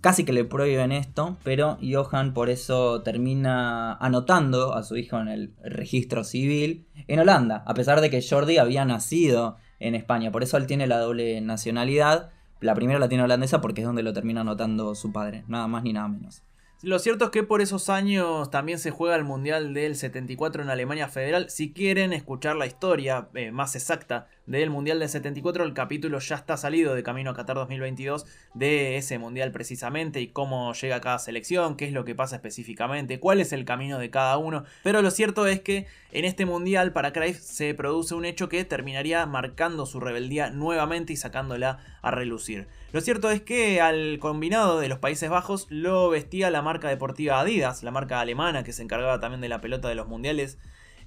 Casi 0.00 0.24
que 0.24 0.32
le 0.32 0.44
prohíben 0.44 0.92
esto, 0.92 1.38
pero 1.42 1.76
Johan 1.82 2.32
por 2.32 2.50
eso 2.50 3.02
termina 3.02 3.94
anotando 3.94 4.74
a 4.74 4.84
su 4.84 4.96
hijo 4.96 5.18
en 5.18 5.28
el 5.28 5.54
registro 5.62 6.22
civil 6.22 6.86
en 7.08 7.18
Holanda, 7.18 7.64
a 7.66 7.74
pesar 7.74 8.00
de 8.00 8.08
que 8.08 8.22
Jordi 8.22 8.58
había 8.58 8.84
nacido 8.84 9.56
en 9.80 9.96
España. 9.96 10.30
Por 10.30 10.44
eso 10.44 10.56
él 10.56 10.66
tiene 10.66 10.86
la 10.86 10.98
doble 10.98 11.40
nacionalidad. 11.40 12.30
La 12.60 12.74
primera 12.74 12.98
la 12.98 13.08
tiene 13.08 13.24
holandesa 13.24 13.60
porque 13.60 13.80
es 13.80 13.86
donde 13.86 14.02
lo 14.02 14.12
termina 14.12 14.42
anotando 14.42 14.94
su 14.94 15.12
padre, 15.12 15.44
nada 15.48 15.66
más 15.66 15.82
ni 15.82 15.92
nada 15.92 16.08
menos. 16.08 16.42
Lo 16.80 17.00
cierto 17.00 17.24
es 17.24 17.30
que 17.32 17.42
por 17.42 17.60
esos 17.60 17.88
años 17.88 18.52
también 18.52 18.78
se 18.78 18.92
juega 18.92 19.16
el 19.16 19.24
Mundial 19.24 19.74
del 19.74 19.96
74 19.96 20.62
en 20.62 20.70
Alemania 20.70 21.08
Federal. 21.08 21.50
Si 21.50 21.72
quieren 21.72 22.12
escuchar 22.12 22.54
la 22.54 22.66
historia 22.66 23.28
eh, 23.34 23.50
más 23.50 23.74
exacta 23.74 24.28
del 24.48 24.70
Mundial 24.70 24.98
del 24.98 25.10
74, 25.10 25.62
el 25.62 25.74
capítulo 25.74 26.18
ya 26.20 26.36
está 26.36 26.56
salido 26.56 26.94
de 26.94 27.02
Camino 27.02 27.30
a 27.30 27.34
Qatar 27.34 27.56
2022 27.56 28.24
de 28.54 28.96
ese 28.96 29.18
Mundial 29.18 29.52
precisamente 29.52 30.22
y 30.22 30.28
cómo 30.28 30.72
llega 30.72 31.02
cada 31.02 31.18
selección, 31.18 31.76
qué 31.76 31.84
es 31.84 31.92
lo 31.92 32.06
que 32.06 32.14
pasa 32.14 32.36
específicamente, 32.36 33.20
cuál 33.20 33.40
es 33.40 33.52
el 33.52 33.66
camino 33.66 33.98
de 33.98 34.08
cada 34.08 34.38
uno. 34.38 34.64
Pero 34.82 35.02
lo 35.02 35.10
cierto 35.10 35.46
es 35.46 35.60
que 35.60 35.86
en 36.12 36.24
este 36.24 36.46
Mundial 36.46 36.94
para 36.94 37.12
Cruyff 37.12 37.38
se 37.38 37.74
produce 37.74 38.14
un 38.14 38.24
hecho 38.24 38.48
que 38.48 38.64
terminaría 38.64 39.26
marcando 39.26 39.84
su 39.84 40.00
rebeldía 40.00 40.48
nuevamente 40.48 41.12
y 41.12 41.16
sacándola 41.16 41.80
a 42.00 42.10
relucir. 42.10 42.68
Lo 42.92 43.02
cierto 43.02 43.30
es 43.30 43.42
que 43.42 43.82
al 43.82 44.18
combinado 44.18 44.80
de 44.80 44.88
los 44.88 44.98
Países 44.98 45.28
Bajos 45.28 45.66
lo 45.68 46.08
vestía 46.08 46.50
la 46.50 46.62
marca 46.62 46.88
deportiva 46.88 47.38
Adidas, 47.38 47.82
la 47.82 47.90
marca 47.90 48.18
alemana 48.18 48.64
que 48.64 48.72
se 48.72 48.82
encargaba 48.82 49.20
también 49.20 49.42
de 49.42 49.50
la 49.50 49.60
pelota 49.60 49.90
de 49.90 49.94
los 49.94 50.08
mundiales. 50.08 50.56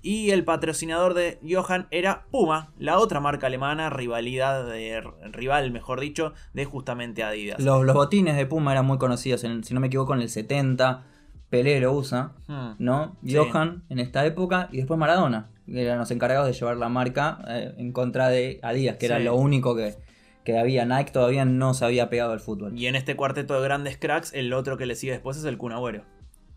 Y 0.03 0.31
el 0.31 0.43
patrocinador 0.43 1.13
de 1.13 1.39
Johan 1.47 1.87
era 1.91 2.25
Puma, 2.31 2.73
la 2.79 2.97
otra 2.97 3.19
marca 3.19 3.47
alemana, 3.47 3.89
rivalidad 3.89 4.65
de, 4.65 5.01
rival, 5.31 5.71
mejor 5.71 5.99
dicho, 5.99 6.33
de 6.53 6.65
justamente 6.65 7.23
Adidas. 7.23 7.59
Los, 7.59 7.85
los 7.85 7.93
botines 7.95 8.35
de 8.35 8.45
Puma 8.47 8.71
eran 8.71 8.85
muy 8.85 8.97
conocidos, 8.97 9.43
en- 9.43 9.63
si 9.63 9.73
no 9.73 9.79
me 9.79 9.87
equivoco, 9.87 10.13
en 10.15 10.21
el 10.21 10.29
70. 10.29 11.03
Pelé 11.49 11.79
lo 11.81 11.91
usa, 11.91 12.31
Hmm. 12.47 12.71
¿no? 12.79 13.17
Sí. 13.25 13.35
Johan 13.35 13.83
en 13.89 13.99
esta 13.99 14.25
época 14.25 14.69
y 14.71 14.77
después 14.77 14.97
Maradona, 14.97 15.49
que 15.65 15.83
eran 15.83 15.99
los 15.99 16.09
encargados 16.09 16.47
de 16.47 16.53
llevar 16.53 16.77
la 16.77 16.87
marca 16.89 17.39
eh, 17.47 17.73
en 17.77 17.91
contra 17.91 18.29
de 18.29 18.59
Adidas, 18.63 18.95
que 18.95 19.05
era 19.07 19.19
lo 19.19 19.35
único 19.35 19.75
que, 19.75 19.95
que 20.45 20.57
había. 20.57 20.85
Nike 20.85 21.11
todavía 21.11 21.43
no 21.45 21.73
se 21.73 21.83
había 21.85 22.09
pegado 22.09 22.31
al 22.31 22.39
fútbol. 22.39 22.77
Y 22.79 22.87
en 22.87 22.95
este 22.95 23.15
cuarteto 23.17 23.53
de 23.53 23.61
grandes 23.67 23.97
cracks, 23.97 24.33
el 24.33 24.53
otro 24.53 24.77
que 24.77 24.85
le 24.85 24.95
sigue 24.95 25.11
después 25.11 25.35
es 25.37 25.43
el 25.43 25.57
Kun 25.57 25.73
Agüero. 25.73 26.03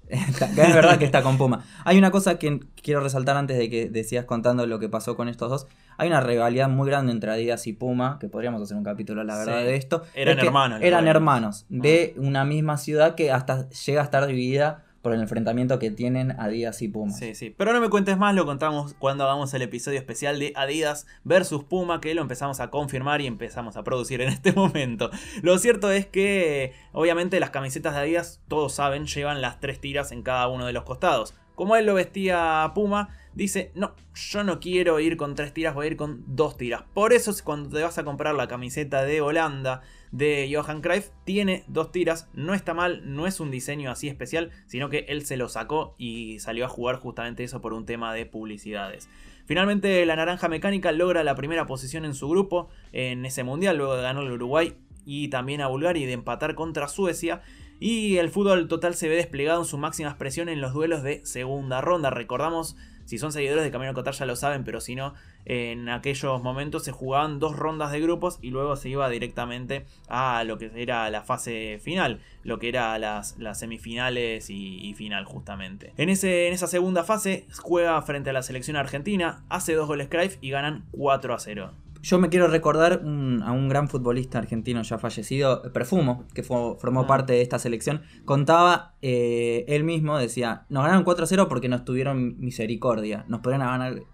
Es 0.08 0.74
verdad 0.74 0.98
que 0.98 1.04
está 1.04 1.22
con 1.22 1.38
Puma. 1.38 1.64
Hay 1.84 1.98
una 1.98 2.10
cosa 2.10 2.38
que 2.38 2.60
quiero 2.82 3.00
resaltar 3.00 3.36
antes 3.36 3.58
de 3.58 3.70
que 3.70 3.88
decías 3.88 4.24
contando 4.24 4.66
lo 4.66 4.78
que 4.78 4.88
pasó 4.88 5.16
con 5.16 5.28
estos 5.28 5.50
dos. 5.50 5.66
Hay 5.96 6.08
una 6.08 6.20
rivalidad 6.20 6.68
muy 6.68 6.88
grande 6.88 7.12
entre 7.12 7.30
Adidas 7.30 7.66
y 7.66 7.72
Puma, 7.72 8.18
que 8.20 8.28
podríamos 8.28 8.62
hacer 8.62 8.76
un 8.76 8.84
capítulo, 8.84 9.24
la 9.24 9.36
verdad, 9.36 9.60
Sí. 9.60 9.64
de 9.64 9.76
esto. 9.76 10.02
Eran 10.14 10.38
Es 10.38 10.44
hermanos, 10.44 10.80
Eran 10.82 11.06
hermanos 11.08 11.66
de 11.68 12.14
una 12.16 12.44
misma 12.44 12.76
ciudad 12.76 13.14
que 13.14 13.30
hasta 13.32 13.68
llega 13.70 14.00
a 14.00 14.04
estar 14.04 14.26
dividida 14.26 14.83
por 15.04 15.12
el 15.12 15.20
enfrentamiento 15.20 15.78
que 15.78 15.90
tienen 15.90 16.32
Adidas 16.40 16.80
y 16.80 16.88
Puma. 16.88 17.12
Sí, 17.12 17.34
sí. 17.34 17.54
Pero 17.56 17.74
no 17.74 17.80
me 17.80 17.90
cuentes 17.90 18.16
más, 18.16 18.34
lo 18.34 18.46
contamos 18.46 18.94
cuando 18.98 19.24
hagamos 19.24 19.52
el 19.52 19.60
episodio 19.60 19.98
especial 19.98 20.38
de 20.38 20.54
Adidas 20.56 21.06
versus 21.24 21.62
Puma, 21.62 22.00
que 22.00 22.14
lo 22.14 22.22
empezamos 22.22 22.58
a 22.58 22.70
confirmar 22.70 23.20
y 23.20 23.26
empezamos 23.26 23.76
a 23.76 23.84
producir 23.84 24.22
en 24.22 24.30
este 24.30 24.52
momento. 24.54 25.10
Lo 25.42 25.58
cierto 25.58 25.92
es 25.92 26.06
que, 26.06 26.72
obviamente, 26.92 27.38
las 27.38 27.50
camisetas 27.50 27.94
de 27.94 28.00
Adidas, 28.00 28.40
todos 28.48 28.72
saben, 28.72 29.06
llevan 29.06 29.42
las 29.42 29.60
tres 29.60 29.78
tiras 29.78 30.10
en 30.10 30.22
cada 30.22 30.48
uno 30.48 30.64
de 30.64 30.72
los 30.72 30.84
costados. 30.84 31.34
Como 31.54 31.76
él 31.76 31.84
lo 31.84 31.94
vestía 31.94 32.72
Puma, 32.74 33.10
dice, 33.34 33.72
no, 33.74 33.94
yo 34.14 34.42
no 34.42 34.58
quiero 34.58 34.98
ir 35.00 35.18
con 35.18 35.34
tres 35.34 35.52
tiras, 35.52 35.74
voy 35.74 35.84
a 35.84 35.90
ir 35.90 35.96
con 35.96 36.24
dos 36.26 36.56
tiras. 36.56 36.82
Por 36.94 37.12
eso 37.12 37.30
es 37.30 37.42
cuando 37.42 37.68
te 37.68 37.82
vas 37.82 37.98
a 37.98 38.04
comprar 38.04 38.34
la 38.34 38.48
camiseta 38.48 39.04
de 39.04 39.20
Holanda 39.20 39.82
de 40.14 40.48
Johan 40.54 40.80
Cruyff, 40.80 41.10
tiene 41.24 41.64
dos 41.66 41.90
tiras, 41.90 42.28
no 42.34 42.54
está 42.54 42.72
mal, 42.72 43.02
no 43.04 43.26
es 43.26 43.40
un 43.40 43.50
diseño 43.50 43.90
así 43.90 44.06
especial, 44.06 44.52
sino 44.66 44.88
que 44.88 45.06
él 45.08 45.26
se 45.26 45.36
lo 45.36 45.48
sacó 45.48 45.96
y 45.98 46.38
salió 46.38 46.66
a 46.66 46.68
jugar 46.68 46.96
justamente 46.96 47.42
eso 47.42 47.60
por 47.60 47.72
un 47.72 47.84
tema 47.84 48.14
de 48.14 48.24
publicidades. 48.24 49.08
Finalmente 49.44 50.06
la 50.06 50.14
naranja 50.14 50.46
mecánica 50.46 50.92
logra 50.92 51.24
la 51.24 51.34
primera 51.34 51.66
posición 51.66 52.04
en 52.04 52.14
su 52.14 52.28
grupo 52.28 52.68
en 52.92 53.26
ese 53.26 53.42
mundial, 53.42 53.76
luego 53.76 53.96
de 53.96 54.02
ganar 54.02 54.22
el 54.22 54.30
Uruguay 54.30 54.76
y 55.04 55.28
también 55.28 55.60
a 55.60 55.66
Bulgaria 55.66 56.04
y 56.04 56.06
de 56.06 56.12
empatar 56.12 56.54
contra 56.54 56.86
Suecia. 56.86 57.42
Y 57.80 58.18
el 58.18 58.30
fútbol 58.30 58.68
total 58.68 58.94
se 58.94 59.08
ve 59.08 59.16
desplegado 59.16 59.62
en 59.62 59.66
su 59.66 59.78
máxima 59.78 60.10
expresión 60.10 60.48
en 60.48 60.60
los 60.60 60.72
duelos 60.72 61.02
de 61.02 61.26
segunda 61.26 61.80
ronda. 61.80 62.10
Recordamos 62.10 62.76
si 63.04 63.18
son 63.18 63.32
seguidores 63.32 63.64
de 63.64 63.70
Camino 63.70 63.94
Cotar 63.94 64.14
ya 64.14 64.26
lo 64.26 64.36
saben, 64.36 64.64
pero 64.64 64.80
si 64.80 64.94
no, 64.94 65.14
en 65.44 65.88
aquellos 65.88 66.42
momentos 66.42 66.84
se 66.84 66.92
jugaban 66.92 67.38
dos 67.38 67.56
rondas 67.56 67.92
de 67.92 68.00
grupos 68.00 68.38
y 68.40 68.50
luego 68.50 68.76
se 68.76 68.88
iba 68.88 69.08
directamente 69.08 69.86
a 70.08 70.44
lo 70.44 70.58
que 70.58 70.70
era 70.74 71.08
la 71.10 71.22
fase 71.22 71.78
final, 71.82 72.20
lo 72.42 72.58
que 72.58 72.68
era 72.68 72.98
las, 72.98 73.38
las 73.38 73.58
semifinales 73.58 74.50
y, 74.50 74.94
final 74.94 75.24
justamente. 75.24 75.92
En, 75.96 76.08
ese, 76.08 76.46
en 76.46 76.54
esa 76.54 76.68
segunda 76.68 77.02
fase 77.02 77.46
juega 77.58 78.00
frente 78.02 78.30
a 78.30 78.32
la 78.32 78.42
selección 78.42 78.76
argentina, 78.76 79.44
hace 79.48 79.74
dos 79.74 79.88
goles 79.88 80.08
Cruyff 80.08 80.38
y 80.40 80.50
ganan 80.50 80.84
4 80.92 81.34
a 81.34 81.38
0. 81.38 81.72
Yo 82.04 82.18
me 82.18 82.28
quiero 82.28 82.48
recordar 82.48 83.00
a 83.02 83.52
un 83.52 83.68
gran 83.70 83.88
futbolista 83.88 84.36
argentino 84.36 84.82
ya 84.82 84.98
fallecido, 84.98 85.62
Perfumo, 85.72 86.26
que 86.34 86.42
formó 86.42 87.00
ah. 87.00 87.06
parte 87.06 87.32
de 87.32 87.40
esta 87.40 87.58
selección. 87.58 88.02
Contaba 88.26 88.92
eh, 89.00 89.64
él 89.68 89.84
mismo, 89.84 90.18
decía, 90.18 90.66
nos 90.68 90.82
ganaron 90.82 91.04
4 91.04 91.24
a 91.24 91.26
0 91.26 91.48
porque 91.48 91.70
nos 91.70 91.86
tuvieron 91.86 92.38
misericordia. 92.38 93.24
Nos 93.28 93.40
podrían 93.40 93.62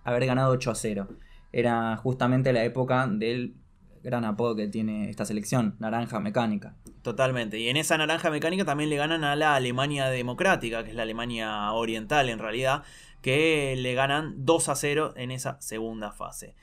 haber 0.05 0.27
ganado 0.27 0.53
8 0.53 0.71
a 0.71 0.75
0. 0.77 1.09
Era 1.51 1.97
justamente 1.97 2.53
la 2.53 2.63
época 2.63 3.09
del 3.09 3.57
gran 4.05 4.25
apodo 4.25 4.55
que 4.55 4.69
tiene 4.69 5.11
esta 5.11 5.25
selección, 5.25 5.75
Naranja 5.81 6.21
Mecánica. 6.21 6.77
Totalmente. 7.03 7.59
Y 7.59 7.71
en 7.71 7.77
esa 7.77 7.99
Naranja 7.99 8.31
Mecánica 8.31 8.65
también 8.65 8.89
le 8.89 8.99
ganan 8.99 9.25
a 9.25 9.35
la 9.35 9.57
Alemania 9.57 10.07
Democrática, 10.11 10.85
que 10.85 10.91
es 10.91 10.97
la 10.97 11.03
Alemania 11.03 11.73
Oriental 11.73 12.29
en 12.29 12.39
realidad, 12.39 12.85
que 13.21 13.75
le 13.77 13.95
ganan 13.95 14.35
2 14.45 14.69
a 14.69 14.77
0 14.77 15.15
en 15.17 15.33
esa 15.33 15.61
segunda 15.61 16.13
fase. 16.13 16.55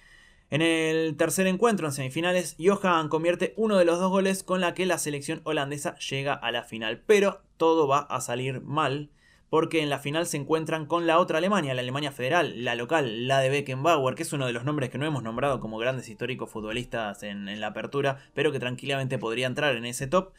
En 0.50 0.62
el 0.62 1.18
tercer 1.18 1.46
encuentro, 1.46 1.88
en 1.88 1.94
semifinales, 1.94 2.56
Johan 2.58 3.10
convierte 3.10 3.54
uno 3.58 3.76
de 3.76 3.84
los 3.84 4.00
dos 4.00 4.10
goles 4.10 4.44
con 4.44 4.62
la 4.62 4.74
que 4.74 4.86
la 4.86 4.98
selección 4.98 5.42
holandesa 5.44 5.98
llega 5.98 6.34
a 6.34 6.52
la 6.52 6.64
final. 6.64 7.04
Pero 7.06 7.42
todo 7.58 7.86
va 7.86 8.00
a 8.00 8.22
salir 8.22 8.62
mal, 8.62 9.10
porque 9.50 9.82
en 9.82 9.90
la 9.90 10.00
final 10.00 10.26
se 10.26 10.38
encuentran 10.38 10.86
con 10.86 11.06
la 11.06 11.20
otra 11.20 11.40
Alemania, 11.40 11.74
la 11.74 11.82
Alemania 11.82 12.14
federal, 12.14 12.64
la 12.64 12.76
local, 12.76 13.28
la 13.28 13.40
de 13.40 13.50
Beckenbauer, 13.50 14.16
que 14.16 14.24
es 14.24 14.32
uno 14.32 14.46
de 14.46 14.54
los 14.54 14.64
nombres 14.64 14.90
que 14.90 14.98
no 14.98 15.06
hemos 15.06 15.22
nombrado 15.22 15.60
como 15.60 15.80
grandes 15.80 16.08
históricos 16.08 16.50
futbolistas 16.50 17.24
en, 17.24 17.50
en 17.50 17.60
la 17.60 17.68
apertura, 17.68 18.18
pero 18.34 18.54
que 18.54 18.60
tranquilamente 18.60 19.18
podría 19.18 19.48
entrar 19.48 19.76
en 19.76 19.86
ese 19.86 20.08
top. 20.08 20.32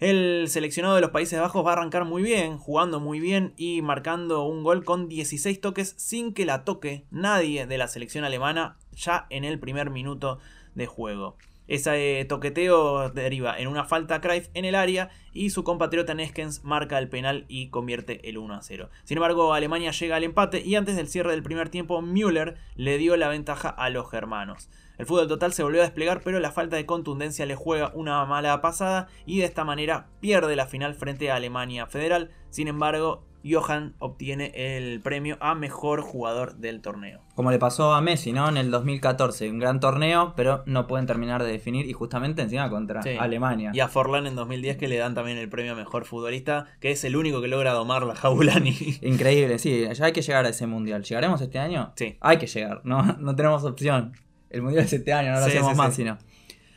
El 0.00 0.46
seleccionado 0.48 0.96
de 0.96 1.00
los 1.00 1.10
Países 1.10 1.40
Bajos 1.40 1.64
va 1.64 1.70
a 1.70 1.72
arrancar 1.74 2.04
muy 2.04 2.24
bien, 2.24 2.58
jugando 2.58 2.98
muy 2.98 3.20
bien 3.20 3.54
y 3.56 3.80
marcando 3.80 4.44
un 4.44 4.64
gol 4.64 4.84
con 4.84 5.08
16 5.08 5.60
toques 5.60 5.94
sin 5.96 6.34
que 6.34 6.44
la 6.44 6.64
toque 6.64 7.04
nadie 7.12 7.66
de 7.66 7.78
la 7.78 7.86
selección 7.86 8.24
alemana 8.24 8.76
ya 8.96 9.26
en 9.30 9.44
el 9.44 9.58
primer 9.58 9.90
minuto 9.90 10.38
de 10.74 10.86
juego. 10.86 11.36
Ese 11.66 12.26
toqueteo 12.28 13.08
deriva 13.08 13.58
en 13.58 13.68
una 13.68 13.84
falta 13.84 14.16
a 14.16 14.20
Cruyff 14.20 14.48
en 14.52 14.66
el 14.66 14.74
área 14.74 15.08
y 15.32 15.48
su 15.48 15.64
compatriota 15.64 16.12
Neskens 16.12 16.62
marca 16.62 16.98
el 16.98 17.08
penal 17.08 17.46
y 17.48 17.68
convierte 17.68 18.28
el 18.28 18.36
1 18.36 18.54
a 18.54 18.62
0. 18.62 18.90
Sin 19.04 19.16
embargo, 19.16 19.54
Alemania 19.54 19.90
llega 19.92 20.16
al 20.16 20.24
empate 20.24 20.60
y 20.60 20.74
antes 20.74 20.94
del 20.94 21.08
cierre 21.08 21.30
del 21.30 21.42
primer 21.42 21.70
tiempo, 21.70 22.02
Müller 22.02 22.56
le 22.76 22.98
dio 22.98 23.16
la 23.16 23.28
ventaja 23.28 23.70
a 23.70 23.88
los 23.88 24.10
germanos. 24.10 24.68
El 24.98 25.06
fútbol 25.06 25.26
total 25.26 25.54
se 25.54 25.62
volvió 25.62 25.80
a 25.80 25.84
desplegar, 25.84 26.20
pero 26.22 26.38
la 26.38 26.52
falta 26.52 26.76
de 26.76 26.86
contundencia 26.86 27.46
le 27.46 27.56
juega 27.56 27.92
una 27.94 28.22
mala 28.26 28.60
pasada 28.60 29.08
y 29.24 29.38
de 29.38 29.46
esta 29.46 29.64
manera 29.64 30.08
pierde 30.20 30.56
la 30.56 30.66
final 30.66 30.94
frente 30.94 31.30
a 31.30 31.36
Alemania 31.36 31.86
Federal. 31.86 32.30
Sin 32.50 32.68
embargo, 32.68 33.24
Johan 33.44 33.94
obtiene 33.98 34.52
el 34.54 35.00
premio 35.00 35.36
a 35.40 35.54
mejor 35.54 36.00
jugador 36.00 36.56
del 36.56 36.80
torneo. 36.80 37.20
Como 37.34 37.50
le 37.50 37.58
pasó 37.58 37.92
a 37.92 38.00
Messi, 38.00 38.32
¿no? 38.32 38.48
En 38.48 38.56
el 38.56 38.70
2014, 38.70 39.50
un 39.50 39.58
gran 39.58 39.80
torneo, 39.80 40.32
pero 40.36 40.62
no 40.66 40.86
pueden 40.86 41.06
terminar 41.06 41.42
de 41.42 41.50
definir 41.50 41.86
y 41.86 41.92
justamente 41.92 42.42
encima 42.42 42.70
contra 42.70 43.02
Alemania. 43.18 43.70
Y 43.74 43.80
a 43.80 43.88
Forlán 43.88 44.26
en 44.26 44.34
2010 44.34 44.76
que 44.76 44.88
le 44.88 44.96
dan 44.96 45.14
también 45.14 45.38
el 45.38 45.48
premio 45.48 45.72
a 45.72 45.76
mejor 45.76 46.04
futbolista, 46.04 46.66
que 46.80 46.90
es 46.90 47.04
el 47.04 47.16
único 47.16 47.40
que 47.40 47.48
logra 47.48 47.72
domar 47.72 48.04
la 48.04 48.14
Jaulani. 48.14 48.76
Increíble, 49.02 49.58
sí, 49.58 49.86
ya 49.92 50.04
hay 50.06 50.12
que 50.12 50.22
llegar 50.22 50.44
a 50.46 50.48
ese 50.48 50.66
mundial. 50.66 51.02
¿Llegaremos 51.02 51.40
este 51.40 51.58
año? 51.58 51.92
Sí. 51.96 52.16
Hay 52.20 52.38
que 52.38 52.46
llegar, 52.46 52.80
no, 52.84 53.02
no 53.18 53.36
tenemos 53.36 53.64
opción. 53.64 54.12
El 54.50 54.62
mundial 54.62 54.84
es 54.84 54.92
este 54.92 55.12
año, 55.12 55.32
no 55.32 55.40
lo 55.40 55.46
hacemos 55.46 55.76
más, 55.76 55.94
sino. 55.94 56.16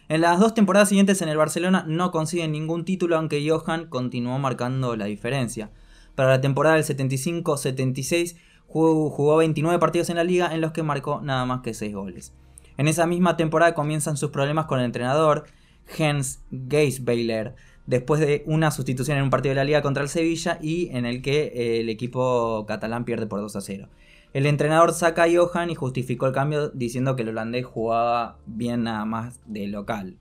En 0.10 0.22
las 0.22 0.40
dos 0.40 0.54
temporadas 0.54 0.88
siguientes 0.88 1.22
en 1.22 1.28
el 1.28 1.38
Barcelona 1.38 1.84
no 1.86 2.12
consiguen 2.12 2.54
ningún 2.54 2.86
título, 2.86 3.18
aunque 3.18 3.46
Johan 3.48 3.88
continuó 3.88 4.40
marcando 4.40 4.96
la 4.96 5.06
diferencia. 5.06 5.70
Para 6.18 6.30
la 6.30 6.42
temporada 6.42 6.78
del 6.78 6.84
75-76 6.84 8.38
jugó, 8.66 9.38
29 9.38 9.78
partidos 9.78 10.10
en 10.10 10.16
la 10.16 10.24
liga 10.24 10.52
en 10.52 10.62
los 10.62 10.72
que 10.72 10.82
marcó 10.82 11.22
nada 11.22 11.46
más 11.46 11.62
que 11.62 11.76
6 11.76 11.94
goles. 11.94 12.34
En 12.76 12.88
esa 12.88 13.06
misma 13.06 13.38
temporada 13.38 13.76
comienzan 13.76 14.18
sus 14.18 14.32
problemas 14.32 14.66
con 14.66 14.80
el 14.80 14.86
entrenador 14.86 15.44
Jens 15.86 16.42
Geisbeiler, 16.72 17.54
después 17.86 18.20
de 18.20 18.42
una 18.48 18.72
sustitución 18.72 19.20
en 19.20 19.26
un 19.26 19.30
partido 19.30 19.52
de 19.52 19.58
la 19.58 19.64
liga 19.64 19.84
contra 19.84 20.02
el 20.02 20.10
Sevilla 20.10 20.58
y 20.60 20.90
en 20.90 21.06
el 21.06 21.22
que 21.22 21.52
eh, 21.54 21.82
el 21.82 21.90
equipo 21.90 22.66
catalán 22.68 23.06
pierde 23.06 23.28
por 23.28 23.40
2 23.40 23.56
a 23.56 23.62
0. 23.62 23.88
El 24.34 24.48
entrenador 24.48 24.94
saca 24.94 25.26
a 25.26 25.28
Johan 25.32 25.70
y 25.70 25.76
justificó 25.76 26.26
el 26.26 26.34
cambio 26.34 26.70
diciendo 26.70 27.16
que 27.16 27.22
el 27.22 27.30
holandés 27.30 27.68
jugaba 27.68 28.40
bien 28.48 28.82
nada 28.82 29.06
más 29.06 29.40
de 29.46 29.68
local, 29.68 30.18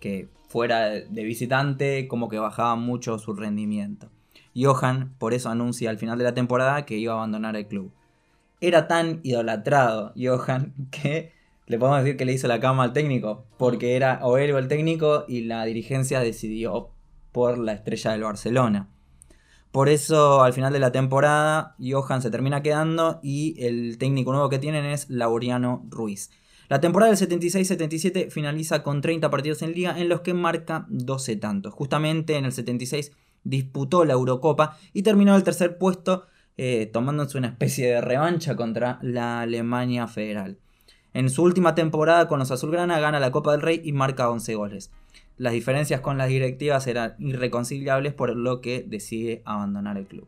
que 0.00 0.28
fuera 0.48 0.88
de 0.88 1.22
visitante 1.22 2.08
como 2.08 2.28
que 2.28 2.40
bajaba 2.40 2.74
mucho 2.74 3.20
su 3.20 3.32
rendimiento. 3.32 4.10
Johan 4.56 5.14
por 5.18 5.34
eso 5.34 5.50
anuncia 5.50 5.90
al 5.90 5.98
final 5.98 6.18
de 6.18 6.24
la 6.24 6.34
temporada 6.34 6.86
que 6.86 6.96
iba 6.96 7.12
a 7.12 7.16
abandonar 7.16 7.56
el 7.56 7.66
club. 7.66 7.92
Era 8.60 8.88
tan 8.88 9.20
idolatrado 9.22 10.12
Johan 10.16 10.74
que 10.90 11.32
le 11.66 11.78
podemos 11.78 12.02
decir 12.02 12.16
que 12.16 12.24
le 12.24 12.32
hizo 12.32 12.46
la 12.48 12.60
cama 12.60 12.84
al 12.84 12.92
técnico, 12.92 13.44
porque 13.58 13.96
era 13.96 14.20
o 14.22 14.38
el 14.38 14.68
técnico 14.68 15.24
y 15.26 15.42
la 15.42 15.64
dirigencia 15.64 16.20
decidió 16.20 16.90
por 17.32 17.58
la 17.58 17.72
estrella 17.72 18.12
del 18.12 18.22
Barcelona. 18.22 18.88
Por 19.72 19.88
eso 19.88 20.42
al 20.42 20.52
final 20.52 20.72
de 20.72 20.78
la 20.78 20.92
temporada 20.92 21.74
Johan 21.78 22.22
se 22.22 22.30
termina 22.30 22.62
quedando 22.62 23.20
y 23.22 23.56
el 23.62 23.98
técnico 23.98 24.32
nuevo 24.32 24.48
que 24.48 24.58
tienen 24.58 24.86
es 24.86 25.10
Laureano 25.10 25.84
Ruiz. 25.90 26.30
La 26.68 26.80
temporada 26.80 27.14
del 27.14 27.28
76-77 27.28 28.30
finaliza 28.30 28.82
con 28.82 29.00
30 29.00 29.28
partidos 29.30 29.62
en 29.62 29.72
liga 29.72 29.98
en 29.98 30.08
los 30.08 30.22
que 30.22 30.34
marca 30.34 30.86
12 30.88 31.36
tantos. 31.36 31.74
Justamente 31.74 32.36
en 32.36 32.44
el 32.44 32.52
76 32.52 33.12
disputó 33.48 34.04
la 34.04 34.14
Eurocopa 34.14 34.76
y 34.92 35.02
terminó 35.02 35.36
el 35.36 35.44
tercer 35.44 35.78
puesto 35.78 36.26
eh, 36.56 36.88
tomándose 36.92 37.38
una 37.38 37.48
especie 37.48 37.86
de 37.88 38.00
revancha 38.00 38.56
contra 38.56 38.98
la 39.02 39.40
Alemania 39.40 40.06
Federal. 40.06 40.58
En 41.12 41.30
su 41.30 41.42
última 41.42 41.74
temporada 41.74 42.28
con 42.28 42.38
los 42.38 42.50
Azulgrana 42.50 43.00
gana 43.00 43.20
la 43.20 43.30
Copa 43.30 43.52
del 43.52 43.62
Rey 43.62 43.80
y 43.84 43.92
marca 43.92 44.30
11 44.30 44.54
goles. 44.54 44.90
Las 45.38 45.52
diferencias 45.52 46.00
con 46.00 46.18
las 46.18 46.28
directivas 46.28 46.86
eran 46.86 47.14
irreconciliables 47.18 48.14
por 48.14 48.34
lo 48.34 48.60
que 48.60 48.84
decide 48.86 49.42
abandonar 49.44 49.98
el 49.98 50.06
club. 50.06 50.26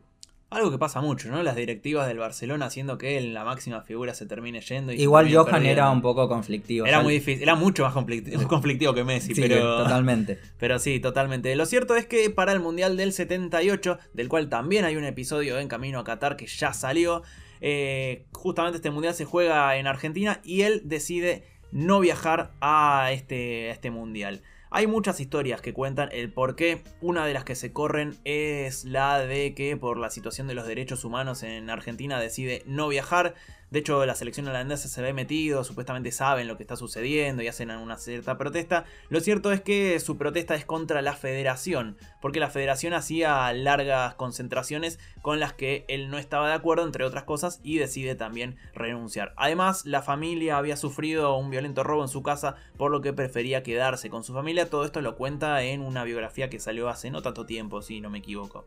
Algo 0.51 0.71
que 0.71 0.79
pasa 0.79 0.99
mucho, 0.99 1.29
¿no? 1.29 1.43
Las 1.43 1.55
directivas 1.55 2.07
del 2.07 2.17
Barcelona 2.17 2.65
haciendo 2.65 2.97
que 2.97 3.21
la 3.21 3.43
máxima 3.43 3.81
figura 3.81 4.15
se 4.15 4.25
termine 4.25 4.61
yendo. 4.61 4.91
Igual 4.91 5.31
Johan 5.31 5.63
era 5.63 5.91
un 5.91 6.01
poco 6.01 6.27
conflictivo. 6.27 6.87
Era 6.87 7.01
muy 7.01 7.13
difícil, 7.13 7.43
era 7.43 7.53
mucho 7.53 7.83
más 7.83 7.93
conflictivo, 8.47 8.93
que 8.95 9.03
Messi, 9.03 9.35
pero. 9.35 9.83
Totalmente. 9.83 10.39
Pero 10.59 10.79
sí, 10.79 10.99
totalmente. 10.99 11.55
Lo 11.55 11.65
cierto 11.65 11.95
es 11.95 12.05
que 12.05 12.29
para 12.31 12.51
el 12.51 12.59
Mundial 12.59 12.97
del 12.97 13.13
78, 13.13 13.99
del 14.13 14.27
cual 14.27 14.49
también 14.49 14.85
hay 14.85 14.95
un 14.95 15.03
episodio 15.03 15.59
en 15.59 15.67
Camino 15.67 15.99
a 15.99 16.03
Qatar 16.03 16.35
que 16.35 16.47
ya 16.47 16.73
salió, 16.73 17.21
eh, 17.61 18.25
justamente 18.31 18.77
este 18.77 18.89
Mundial 18.89 19.13
se 19.13 19.25
juega 19.25 19.77
en 19.77 19.85
Argentina 19.85 20.41
y 20.43 20.63
él 20.63 20.81
decide 20.85 21.43
no 21.71 21.99
viajar 21.99 22.51
a 22.59 23.11
este, 23.11 23.69
a 23.69 23.73
este 23.73 23.91
Mundial. 23.91 24.41
Hay 24.71 24.85
muchas 24.85 25.19
historias 25.19 25.61
que 25.61 25.73
cuentan 25.73 26.09
el 26.11 26.31
por 26.31 26.55
qué. 26.55 26.83
Una 27.01 27.25
de 27.25 27.33
las 27.33 27.43
que 27.43 27.55
se 27.55 27.73
corren 27.73 28.17
es 28.23 28.85
la 28.85 29.19
de 29.19 29.55
que 29.55 29.75
por 29.77 29.97
la 29.97 30.11
situación 30.11 30.47
de 30.47 30.53
los 30.53 30.67
derechos 30.67 31.03
humanos 31.03 31.41
en 31.41 31.71
Argentina 31.71 32.19
decide 32.19 32.61
no 32.67 32.87
viajar. 32.87 33.33
De 33.71 33.79
hecho, 33.79 34.03
la 34.05 34.15
selección 34.15 34.47
holandesa 34.47 34.87
se 34.87 35.01
ve 35.01 35.13
metido, 35.13 35.63
supuestamente 35.63 36.11
saben 36.11 36.47
lo 36.47 36.57
que 36.57 36.63
está 36.63 36.75
sucediendo 36.75 37.43
y 37.43 37.47
hacen 37.47 37.69
una 37.69 37.97
cierta 37.97 38.35
protesta. 38.35 38.85
Lo 39.09 39.19
cierto 39.19 39.51
es 39.51 39.61
que 39.61 39.99
su 39.99 40.17
protesta 40.17 40.55
es 40.55 40.65
contra 40.65 41.03
la 41.03 41.13
federación, 41.13 41.95
porque 42.19 42.39
la 42.39 42.49
federación 42.49 42.93
hacía 42.93 43.53
largas 43.53 44.15
concentraciones 44.15 44.97
con 45.21 45.39
las 45.39 45.53
que 45.53 45.85
él 45.87 46.09
no 46.09 46.17
estaba 46.17 46.47
de 46.47 46.55
acuerdo, 46.55 46.83
entre 46.83 47.03
otras 47.03 47.25
cosas, 47.25 47.59
y 47.61 47.77
decide 47.77 48.15
también 48.15 48.57
renunciar. 48.73 49.33
Además, 49.37 49.85
la 49.85 50.01
familia 50.01 50.57
había 50.57 50.75
sufrido 50.75 51.35
un 51.35 51.51
violento 51.51 51.83
robo 51.83 52.01
en 52.01 52.09
su 52.09 52.23
casa, 52.23 52.55
por 52.75 52.89
lo 52.89 53.01
que 53.01 53.13
prefería 53.13 53.61
quedarse 53.61 54.09
con 54.09 54.23
su 54.23 54.33
familia. 54.33 54.69
Todo 54.69 54.83
esto 54.83 55.01
lo 55.01 55.15
cuenta 55.15 55.61
en 55.61 55.81
una 55.81 56.03
biografía 56.03 56.49
que 56.49 56.59
salió 56.59 56.89
hace 56.89 57.11
no 57.11 57.21
tanto 57.21 57.45
tiempo, 57.45 57.83
si 57.83 58.01
no 58.01 58.09
me 58.09 58.17
equivoco. 58.17 58.65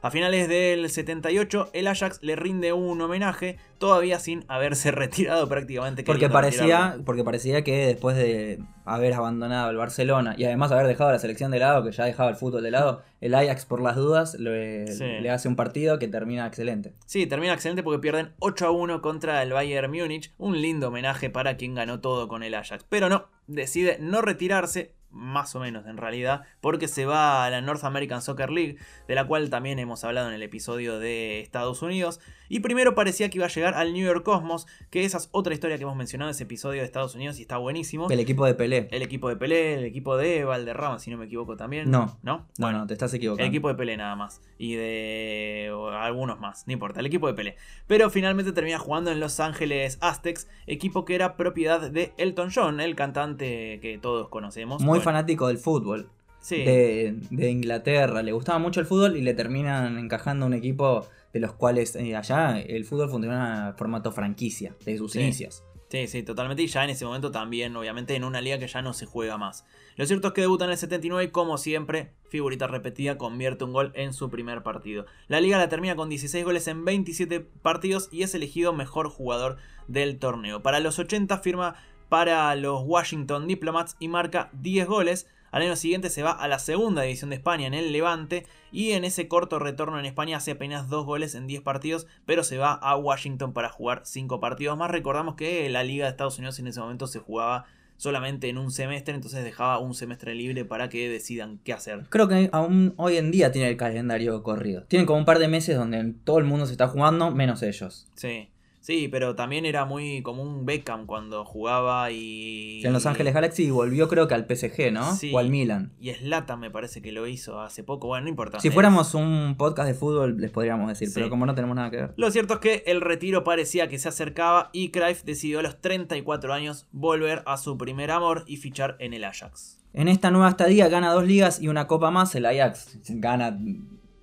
A 0.00 0.12
finales 0.12 0.48
del 0.48 0.88
78, 0.88 1.70
el 1.72 1.88
Ajax 1.88 2.20
le 2.22 2.36
rinde 2.36 2.72
un 2.72 3.00
homenaje, 3.00 3.56
todavía 3.78 4.20
sin 4.20 4.44
haberse 4.46 4.90
retirado 4.92 5.48
prácticamente. 5.48 6.04
Porque 6.04 6.28
parecía, 6.28 6.60
retirarlo. 6.62 7.04
porque 7.04 7.24
parecía 7.24 7.64
que 7.64 7.86
después 7.88 8.16
de 8.16 8.60
haber 8.84 9.12
abandonado 9.14 9.70
el 9.70 9.76
Barcelona 9.76 10.34
y 10.38 10.44
además 10.44 10.70
haber 10.70 10.86
dejado 10.86 11.10
la 11.10 11.18
selección 11.18 11.50
de 11.50 11.58
lado, 11.58 11.84
que 11.84 11.90
ya 11.90 12.04
dejaba 12.04 12.30
el 12.30 12.36
fútbol 12.36 12.62
de 12.62 12.70
lado, 12.70 13.02
el 13.20 13.34
Ajax 13.34 13.66
por 13.66 13.82
las 13.82 13.96
dudas 13.96 14.34
le, 14.38 14.86
Sí. 14.86 15.04
le 15.04 15.30
hace 15.30 15.48
un 15.48 15.56
partido 15.56 15.98
que 15.98 16.06
termina 16.06 16.46
excelente. 16.46 16.92
Sí, 17.06 17.26
termina 17.26 17.52
excelente 17.54 17.82
porque 17.82 17.98
pierden 17.98 18.30
8 18.38 18.66
a 18.66 18.70
1 18.70 19.02
contra 19.02 19.42
el 19.42 19.52
Bayern 19.52 19.90
Múnich. 19.90 20.32
Un 20.38 20.62
lindo 20.62 20.88
homenaje 20.88 21.28
para 21.28 21.56
quien 21.56 21.74
ganó 21.74 22.00
todo 22.00 22.28
con 22.28 22.44
el 22.44 22.54
Ajax. 22.54 22.84
Pero 22.88 23.08
no, 23.08 23.26
decide 23.48 23.98
no 24.00 24.22
retirarse, 24.22 24.92
más 25.10 25.54
o 25.56 25.60
menos 25.60 25.86
en 25.86 25.96
realidad, 25.96 26.42
porque 26.60 26.88
se 26.88 27.06
va 27.06 27.44
a 27.44 27.50
la 27.50 27.60
North 27.60 27.84
American 27.84 28.22
Soccer 28.22 28.50
League, 28.50 28.76
de 29.06 29.14
la 29.14 29.26
cual 29.26 29.50
también 29.50 29.78
hemos 29.78 30.04
hablado 30.04 30.28
en 30.28 30.34
el 30.34 30.42
episodio 30.42 30.98
de 30.98 31.40
Estados 31.40 31.82
Unidos. 31.82 32.20
Y 32.48 32.60
primero 32.60 32.94
parecía 32.94 33.28
que 33.28 33.38
iba 33.38 33.46
a 33.46 33.50
llegar 33.50 33.74
al 33.74 33.92
New 33.92 34.06
York 34.06 34.24
Cosmos, 34.24 34.66
que 34.90 35.04
esa 35.04 35.18
es 35.18 35.28
otra 35.32 35.52
historia 35.52 35.76
que 35.76 35.82
hemos 35.82 35.96
mencionado 35.96 36.30
en 36.30 36.34
ese 36.34 36.44
episodio 36.44 36.80
de 36.80 36.86
Estados 36.86 37.14
Unidos 37.14 37.38
y 37.38 37.42
está 37.42 37.58
buenísimo. 37.58 38.08
El 38.10 38.20
equipo 38.20 38.46
de 38.46 38.54
Pelé. 38.54 38.88
El 38.90 39.02
equipo 39.02 39.28
de 39.28 39.36
Pelé, 39.36 39.74
el 39.74 39.84
equipo 39.84 40.16
de 40.16 40.44
Valderrama, 40.44 40.98
si 40.98 41.10
no 41.10 41.18
me 41.18 41.26
equivoco 41.26 41.56
también. 41.56 41.90
No. 41.90 42.18
¿No? 42.22 42.46
No, 42.58 42.72
no, 42.72 42.86
te 42.86 42.94
estás 42.94 43.12
equivocando. 43.12 43.42
El 43.42 43.48
equipo 43.48 43.68
de 43.68 43.74
Pelé 43.74 43.96
nada 43.96 44.16
más. 44.16 44.40
Y 44.56 44.74
de 44.74 45.70
algunos 45.92 46.40
más, 46.40 46.66
no 46.66 46.72
importa, 46.72 47.00
el 47.00 47.06
equipo 47.06 47.26
de 47.26 47.34
Pelé. 47.34 47.56
Pero 47.86 48.08
finalmente 48.10 48.52
termina 48.52 48.78
jugando 48.78 49.10
en 49.10 49.20
Los 49.20 49.40
Ángeles 49.40 49.98
Aztecs, 50.00 50.48
equipo 50.66 51.04
que 51.04 51.14
era 51.14 51.36
propiedad 51.36 51.90
de 51.90 52.12
Elton 52.16 52.50
John, 52.54 52.80
el 52.80 52.94
cantante 52.96 53.78
que 53.80 53.98
todos 54.00 54.28
conocemos. 54.28 54.82
Muy 54.82 54.97
Bueno, 54.98 55.04
fanático 55.04 55.48
del 55.48 55.58
fútbol. 55.58 56.10
Sí, 56.40 56.56
de, 56.62 57.16
de 57.30 57.50
Inglaterra. 57.50 58.22
Le 58.22 58.32
gustaba 58.32 58.58
mucho 58.58 58.80
el 58.80 58.86
fútbol 58.86 59.16
y 59.16 59.22
le 59.22 59.34
terminan 59.34 59.98
encajando 59.98 60.46
un 60.46 60.54
equipo 60.54 61.06
de 61.32 61.40
los 61.40 61.52
cuales 61.52 61.94
eh, 61.96 62.14
allá 62.16 62.58
el 62.60 62.84
fútbol 62.84 63.10
funciona 63.10 63.68
en 63.70 63.76
formato 63.76 64.12
franquicia, 64.12 64.74
de 64.84 64.96
sus 64.98 65.12
Sí. 65.12 65.20
inicios. 65.20 65.62
sí, 65.90 66.06
sí, 66.06 66.22
totalmente. 66.22 66.62
Y 66.62 66.66
ya 66.68 66.84
en 66.84 66.90
ese 66.90 67.04
momento 67.04 67.30
también, 67.32 67.74
obviamente, 67.76 68.14
en 68.14 68.22
una 68.24 68.40
liga 68.40 68.58
que 68.58 68.66
ya 68.68 68.82
no 68.82 68.92
se 68.94 69.04
juega 69.06 69.36
más. 69.36 69.64
Lo 69.96 70.06
cierto 70.06 70.28
es 70.28 70.34
que 70.34 70.42
debuta 70.42 70.64
en 70.64 70.70
el 70.70 70.76
79 70.78 71.24
y, 71.24 71.28
como 71.30 71.58
siempre, 71.58 72.12
figurita 72.30 72.66
repetida, 72.68 73.18
convierte 73.18 73.64
un 73.64 73.72
gol 73.72 73.90
en 73.94 74.12
su 74.12 74.30
primer 74.30 74.62
partido. 74.62 75.06
La 75.26 75.40
liga 75.40 75.58
la 75.58 75.68
termina 75.68 75.96
con 75.96 76.08
16 76.08 76.44
goles 76.44 76.68
en 76.68 76.84
27 76.84 77.40
partidos 77.40 78.08
y 78.12 78.22
es 78.22 78.34
elegido 78.34 78.72
mejor 78.72 79.08
jugador 79.08 79.56
del 79.88 80.18
torneo. 80.18 80.62
Para 80.62 80.78
los 80.80 80.98
80 80.98 81.38
firma 81.38 81.74
para 82.08 82.54
los 82.54 82.82
Washington 82.84 83.46
Diplomats 83.46 83.96
y 83.98 84.08
marca 84.08 84.50
10 84.52 84.86
goles. 84.86 85.26
Al 85.50 85.62
año 85.62 85.76
siguiente 85.76 86.10
se 86.10 86.22
va 86.22 86.32
a 86.32 86.46
la 86.46 86.58
segunda 86.58 87.02
división 87.02 87.30
de 87.30 87.36
España 87.36 87.66
en 87.66 87.74
el 87.74 87.90
Levante 87.90 88.44
y 88.70 88.92
en 88.92 89.04
ese 89.04 89.28
corto 89.28 89.58
retorno 89.58 89.98
en 89.98 90.04
España 90.04 90.36
hace 90.36 90.50
apenas 90.50 90.90
2 90.90 91.06
goles 91.06 91.34
en 91.34 91.46
10 91.46 91.62
partidos, 91.62 92.06
pero 92.26 92.44
se 92.44 92.58
va 92.58 92.72
a 92.72 92.96
Washington 92.96 93.54
para 93.54 93.70
jugar 93.70 94.02
5 94.04 94.40
partidos 94.40 94.76
más. 94.76 94.90
Recordamos 94.90 95.36
que 95.36 95.68
la 95.70 95.84
Liga 95.84 96.04
de 96.04 96.10
Estados 96.10 96.38
Unidos 96.38 96.58
en 96.58 96.66
ese 96.66 96.80
momento 96.80 97.06
se 97.06 97.18
jugaba 97.18 97.64
solamente 97.96 98.48
en 98.48 98.58
un 98.58 98.70
semestre, 98.70 99.14
entonces 99.14 99.42
dejaba 99.42 99.78
un 99.78 99.94
semestre 99.94 100.34
libre 100.34 100.64
para 100.64 100.88
que 100.88 101.08
decidan 101.08 101.58
qué 101.64 101.72
hacer. 101.72 102.06
Creo 102.10 102.28
que 102.28 102.48
aún 102.52 102.94
hoy 102.96 103.16
en 103.16 103.30
día 103.30 103.50
tiene 103.50 103.68
el 103.68 103.76
calendario 103.76 104.42
corrido. 104.42 104.84
Tienen 104.84 105.06
como 105.06 105.18
un 105.18 105.24
par 105.24 105.38
de 105.38 105.48
meses 105.48 105.76
donde 105.76 106.14
todo 106.24 106.38
el 106.38 106.44
mundo 106.44 106.66
se 106.66 106.72
está 106.72 106.88
jugando, 106.88 107.30
menos 107.30 107.62
ellos. 107.62 108.08
Sí. 108.14 108.50
Sí, 108.80 109.08
pero 109.08 109.34
también 109.34 109.66
era 109.66 109.84
muy 109.84 110.22
como 110.22 110.42
un 110.42 110.64
Beckham 110.64 111.06
cuando 111.06 111.44
jugaba 111.44 112.10
y... 112.10 112.80
En 112.84 112.92
Los 112.92 113.06
Ángeles 113.06 113.34
Galaxy 113.34 113.70
volvió 113.70 114.08
creo 114.08 114.28
que 114.28 114.34
al 114.34 114.46
PSG, 114.46 114.92
¿no? 114.92 115.14
Sí. 115.14 115.30
O 115.34 115.38
al 115.38 115.50
Milan. 115.50 115.92
Y 116.00 116.12
Zlatan 116.12 116.60
me 116.60 116.70
parece 116.70 117.02
que 117.02 117.12
lo 117.12 117.26
hizo 117.26 117.60
hace 117.60 117.82
poco. 117.84 118.06
Bueno, 118.06 118.24
no 118.24 118.30
importa. 118.30 118.60
Si 118.60 118.70
fuéramos 118.70 119.14
un 119.14 119.56
podcast 119.58 119.88
de 119.88 119.94
fútbol 119.94 120.36
les 120.38 120.50
podríamos 120.50 120.88
decir, 120.88 121.08
Sí. 121.08 121.14
pero 121.14 121.28
como 121.28 121.44
no 121.44 121.54
tenemos 121.54 121.76
nada 121.76 121.90
que 121.90 121.96
ver. 121.96 122.14
Lo 122.16 122.30
cierto 122.30 122.54
es 122.54 122.60
que 122.60 122.82
el 122.86 123.00
retiro 123.00 123.44
parecía 123.44 123.88
que 123.88 123.98
se 123.98 124.08
acercaba 124.08 124.70
y 124.72 124.90
Cruyff 124.90 125.22
decidió 125.24 125.58
a 125.58 125.62
los 125.62 125.80
34 125.80 126.52
años 126.54 126.86
volver 126.92 127.42
a 127.46 127.56
su 127.56 127.76
primer 127.76 128.10
amor 128.10 128.44
y 128.46 128.56
fichar 128.58 128.96
en 129.00 129.12
el 129.12 129.24
Ajax. 129.24 129.80
En 129.92 130.06
esta 130.08 130.30
nueva 130.30 130.50
estadía 130.50 130.88
gana 130.88 131.12
dos 131.12 131.26
ligas 131.26 131.60
y 131.60 131.68
una 131.68 131.86
copa 131.86 132.10
más. 132.10 132.34
El 132.34 132.46
Ajax 132.46 132.98
gana, 133.08 133.58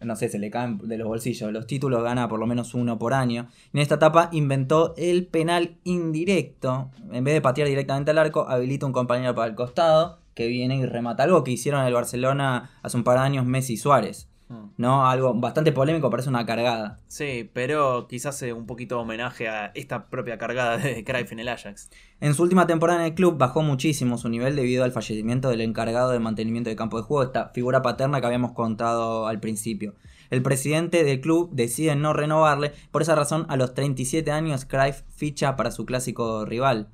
no 0.01 0.15
sé, 0.15 0.29
se 0.29 0.39
le 0.39 0.49
caen 0.49 0.77
de 0.77 0.97
los 0.97 1.07
bolsillos. 1.07 1.51
Los 1.51 1.67
títulos 1.67 2.03
gana 2.03 2.27
por 2.27 2.39
lo 2.39 2.47
menos 2.47 2.73
uno 2.73 2.97
por 2.99 3.13
año. 3.13 3.49
En 3.73 3.79
esta 3.79 3.95
etapa 3.95 4.29
inventó 4.31 4.93
el 4.97 5.27
penal 5.27 5.77
indirecto. 5.83 6.91
En 7.11 7.23
vez 7.23 7.33
de 7.33 7.41
patear 7.41 7.67
directamente 7.67 8.11
al 8.11 8.17
arco, 8.17 8.47
habilita 8.47 8.85
un 8.85 8.93
compañero 8.93 9.35
para 9.35 9.47
el 9.47 9.55
costado 9.55 10.19
que 10.33 10.47
viene 10.47 10.75
y 10.75 10.85
remata 10.85 11.23
algo 11.23 11.43
que 11.43 11.51
hicieron 11.51 11.81
en 11.81 11.87
el 11.87 11.93
Barcelona 11.93 12.71
hace 12.83 12.97
un 12.97 13.03
par 13.03 13.17
de 13.17 13.25
años 13.25 13.45
Messi 13.45 13.77
Suárez. 13.77 14.29
¿No? 14.77 15.07
Algo 15.07 15.33
bastante 15.33 15.71
polémico, 15.71 16.09
parece 16.09 16.29
una 16.29 16.45
cargada. 16.45 16.99
Sí, 17.07 17.49
pero 17.53 18.07
quizás 18.07 18.41
un 18.43 18.65
poquito 18.67 18.99
homenaje 18.99 19.47
a 19.49 19.71
esta 19.73 20.05
propia 20.05 20.37
cargada 20.37 20.77
de 20.77 21.03
Cruyff 21.05 21.31
en 21.31 21.39
el 21.39 21.47
Ajax. 21.49 21.89
En 22.21 22.33
su 22.35 22.43
última 22.43 22.67
temporada 22.67 22.99
en 22.99 23.05
el 23.07 23.13
club 23.15 23.37
bajó 23.37 23.63
muchísimo 23.63 24.17
su 24.17 24.29
nivel 24.29 24.55
debido 24.55 24.83
al 24.83 24.91
fallecimiento 24.91 25.49
del 25.49 25.61
encargado 25.61 26.11
de 26.11 26.19
mantenimiento 26.19 26.69
de 26.69 26.75
campo 26.75 26.97
de 26.97 27.03
juego, 27.03 27.23
esta 27.23 27.49
figura 27.49 27.81
paterna 27.81 28.21
que 28.21 28.27
habíamos 28.27 28.51
contado 28.51 29.27
al 29.27 29.39
principio. 29.39 29.95
El 30.29 30.41
presidente 30.41 31.03
del 31.03 31.21
club 31.21 31.49
decide 31.53 31.95
no 31.95 32.13
renovarle, 32.13 32.71
por 32.91 33.01
esa 33.01 33.15
razón 33.15 33.45
a 33.49 33.57
los 33.57 33.73
37 33.73 34.31
años 34.31 34.65
Cruyff 34.65 35.01
ficha 35.15 35.55
para 35.55 35.71
su 35.71 35.85
clásico 35.85 36.45
rival, 36.45 36.87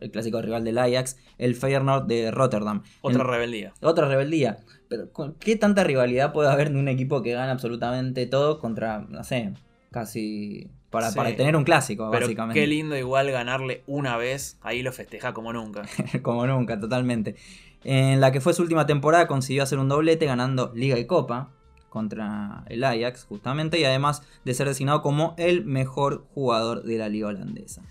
el 0.00 0.10
clásico 0.10 0.40
rival 0.40 0.64
del 0.64 0.78
Ajax, 0.78 1.16
el 1.38 1.54
Feyenoord 1.54 2.06
de 2.06 2.30
Rotterdam. 2.30 2.82
Otra 3.00 3.22
En- 3.22 3.28
rebeldía. 3.28 3.72
otra 3.82 4.06
rebeldía. 4.08 4.58
Pero 4.88 5.12
¿con 5.12 5.34
¿qué 5.34 5.56
tanta 5.56 5.84
rivalidad 5.84 6.32
puede 6.32 6.50
haber 6.50 6.70
de 6.72 6.78
un 6.78 6.88
equipo 6.88 7.22
que 7.22 7.32
gana 7.32 7.52
absolutamente 7.52 8.26
todo 8.26 8.58
contra, 8.58 9.00
no 9.00 9.22
sé, 9.24 9.52
casi... 9.90 10.70
Para, 10.90 11.10
Sí. 11.10 11.16
para 11.18 11.36
tener 11.36 11.54
un 11.54 11.64
clásico, 11.64 12.08
Pero 12.10 12.24
básicamente. 12.24 12.58
qué 12.58 12.66
lindo 12.66 12.96
igual 12.96 13.30
ganarle 13.30 13.82
una 13.86 14.16
vez, 14.16 14.56
ahí 14.62 14.80
lo 14.82 14.90
festeja 14.90 15.34
como 15.34 15.52
nunca. 15.52 15.82
Como 16.22 16.46
nunca, 16.46 16.80
totalmente. 16.80 17.36
En 17.84 18.22
la 18.22 18.32
que 18.32 18.40
fue 18.40 18.54
su 18.54 18.62
última 18.62 18.86
temporada 18.86 19.26
consiguió 19.26 19.62
hacer 19.64 19.78
un 19.78 19.90
doblete 19.90 20.24
ganando 20.24 20.72
Liga 20.74 20.98
y 20.98 21.04
Copa 21.04 21.50
contra 21.90 22.64
el 22.68 22.84
Ajax, 22.84 23.24
justamente, 23.24 23.78
y 23.78 23.84
además 23.84 24.22
de 24.46 24.54
ser 24.54 24.66
designado 24.66 25.02
como 25.02 25.34
el 25.36 25.66
mejor 25.66 26.24
jugador 26.32 26.82
de 26.84 26.96
la 26.96 27.10
liga 27.10 27.28
holandesa. 27.28 27.82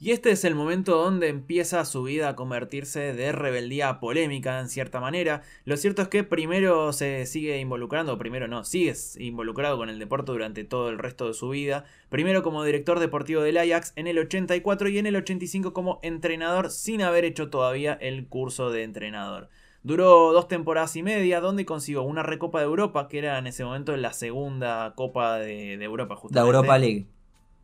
Y 0.00 0.10
este 0.10 0.32
es 0.32 0.44
el 0.44 0.54
momento 0.54 0.96
donde 0.96 1.28
empieza 1.28 1.84
su 1.84 2.02
vida 2.02 2.28
a 2.28 2.36
convertirse 2.36 3.14
de 3.14 3.32
rebeldía 3.32 3.88
a 3.88 4.00
polémica 4.00 4.58
en 4.58 4.68
cierta 4.68 5.00
manera. 5.00 5.42
Lo 5.64 5.76
cierto 5.76 6.02
es 6.02 6.08
que 6.08 6.24
primero 6.24 6.92
se 6.92 7.24
sigue 7.26 7.58
involucrando, 7.58 8.18
primero 8.18 8.48
no, 8.48 8.64
sigue 8.64 8.94
involucrado 9.18 9.78
con 9.78 9.88
el 9.88 9.98
deporte 9.98 10.32
durante 10.32 10.64
todo 10.64 10.90
el 10.90 10.98
resto 10.98 11.28
de 11.28 11.34
su 11.34 11.50
vida. 11.50 11.84
Primero 12.08 12.42
como 12.42 12.64
director 12.64 12.98
deportivo 12.98 13.40
del 13.40 13.56
Ajax 13.56 13.92
en 13.96 14.06
el 14.06 14.18
84 14.18 14.88
y 14.88 14.98
en 14.98 15.06
el 15.06 15.16
85 15.16 15.72
como 15.72 16.00
entrenador 16.02 16.70
sin 16.70 17.00
haber 17.00 17.24
hecho 17.24 17.48
todavía 17.48 17.94
el 17.94 18.26
curso 18.26 18.70
de 18.70 18.82
entrenador. 18.82 19.48
Duró 19.84 20.32
dos 20.32 20.48
temporadas 20.48 20.96
y 20.96 21.02
media 21.02 21.40
donde 21.40 21.66
consiguió 21.66 22.02
una 22.02 22.22
Recopa 22.22 22.58
de 22.58 22.64
Europa, 22.64 23.06
que 23.06 23.18
era 23.18 23.38
en 23.38 23.46
ese 23.46 23.64
momento 23.64 23.94
la 23.96 24.14
segunda 24.14 24.94
Copa 24.96 25.38
de, 25.38 25.76
de 25.76 25.84
Europa 25.84 26.14
La 26.14 26.20
justamente. 26.20 26.56
Europa 26.56 26.78
League, 26.78 27.06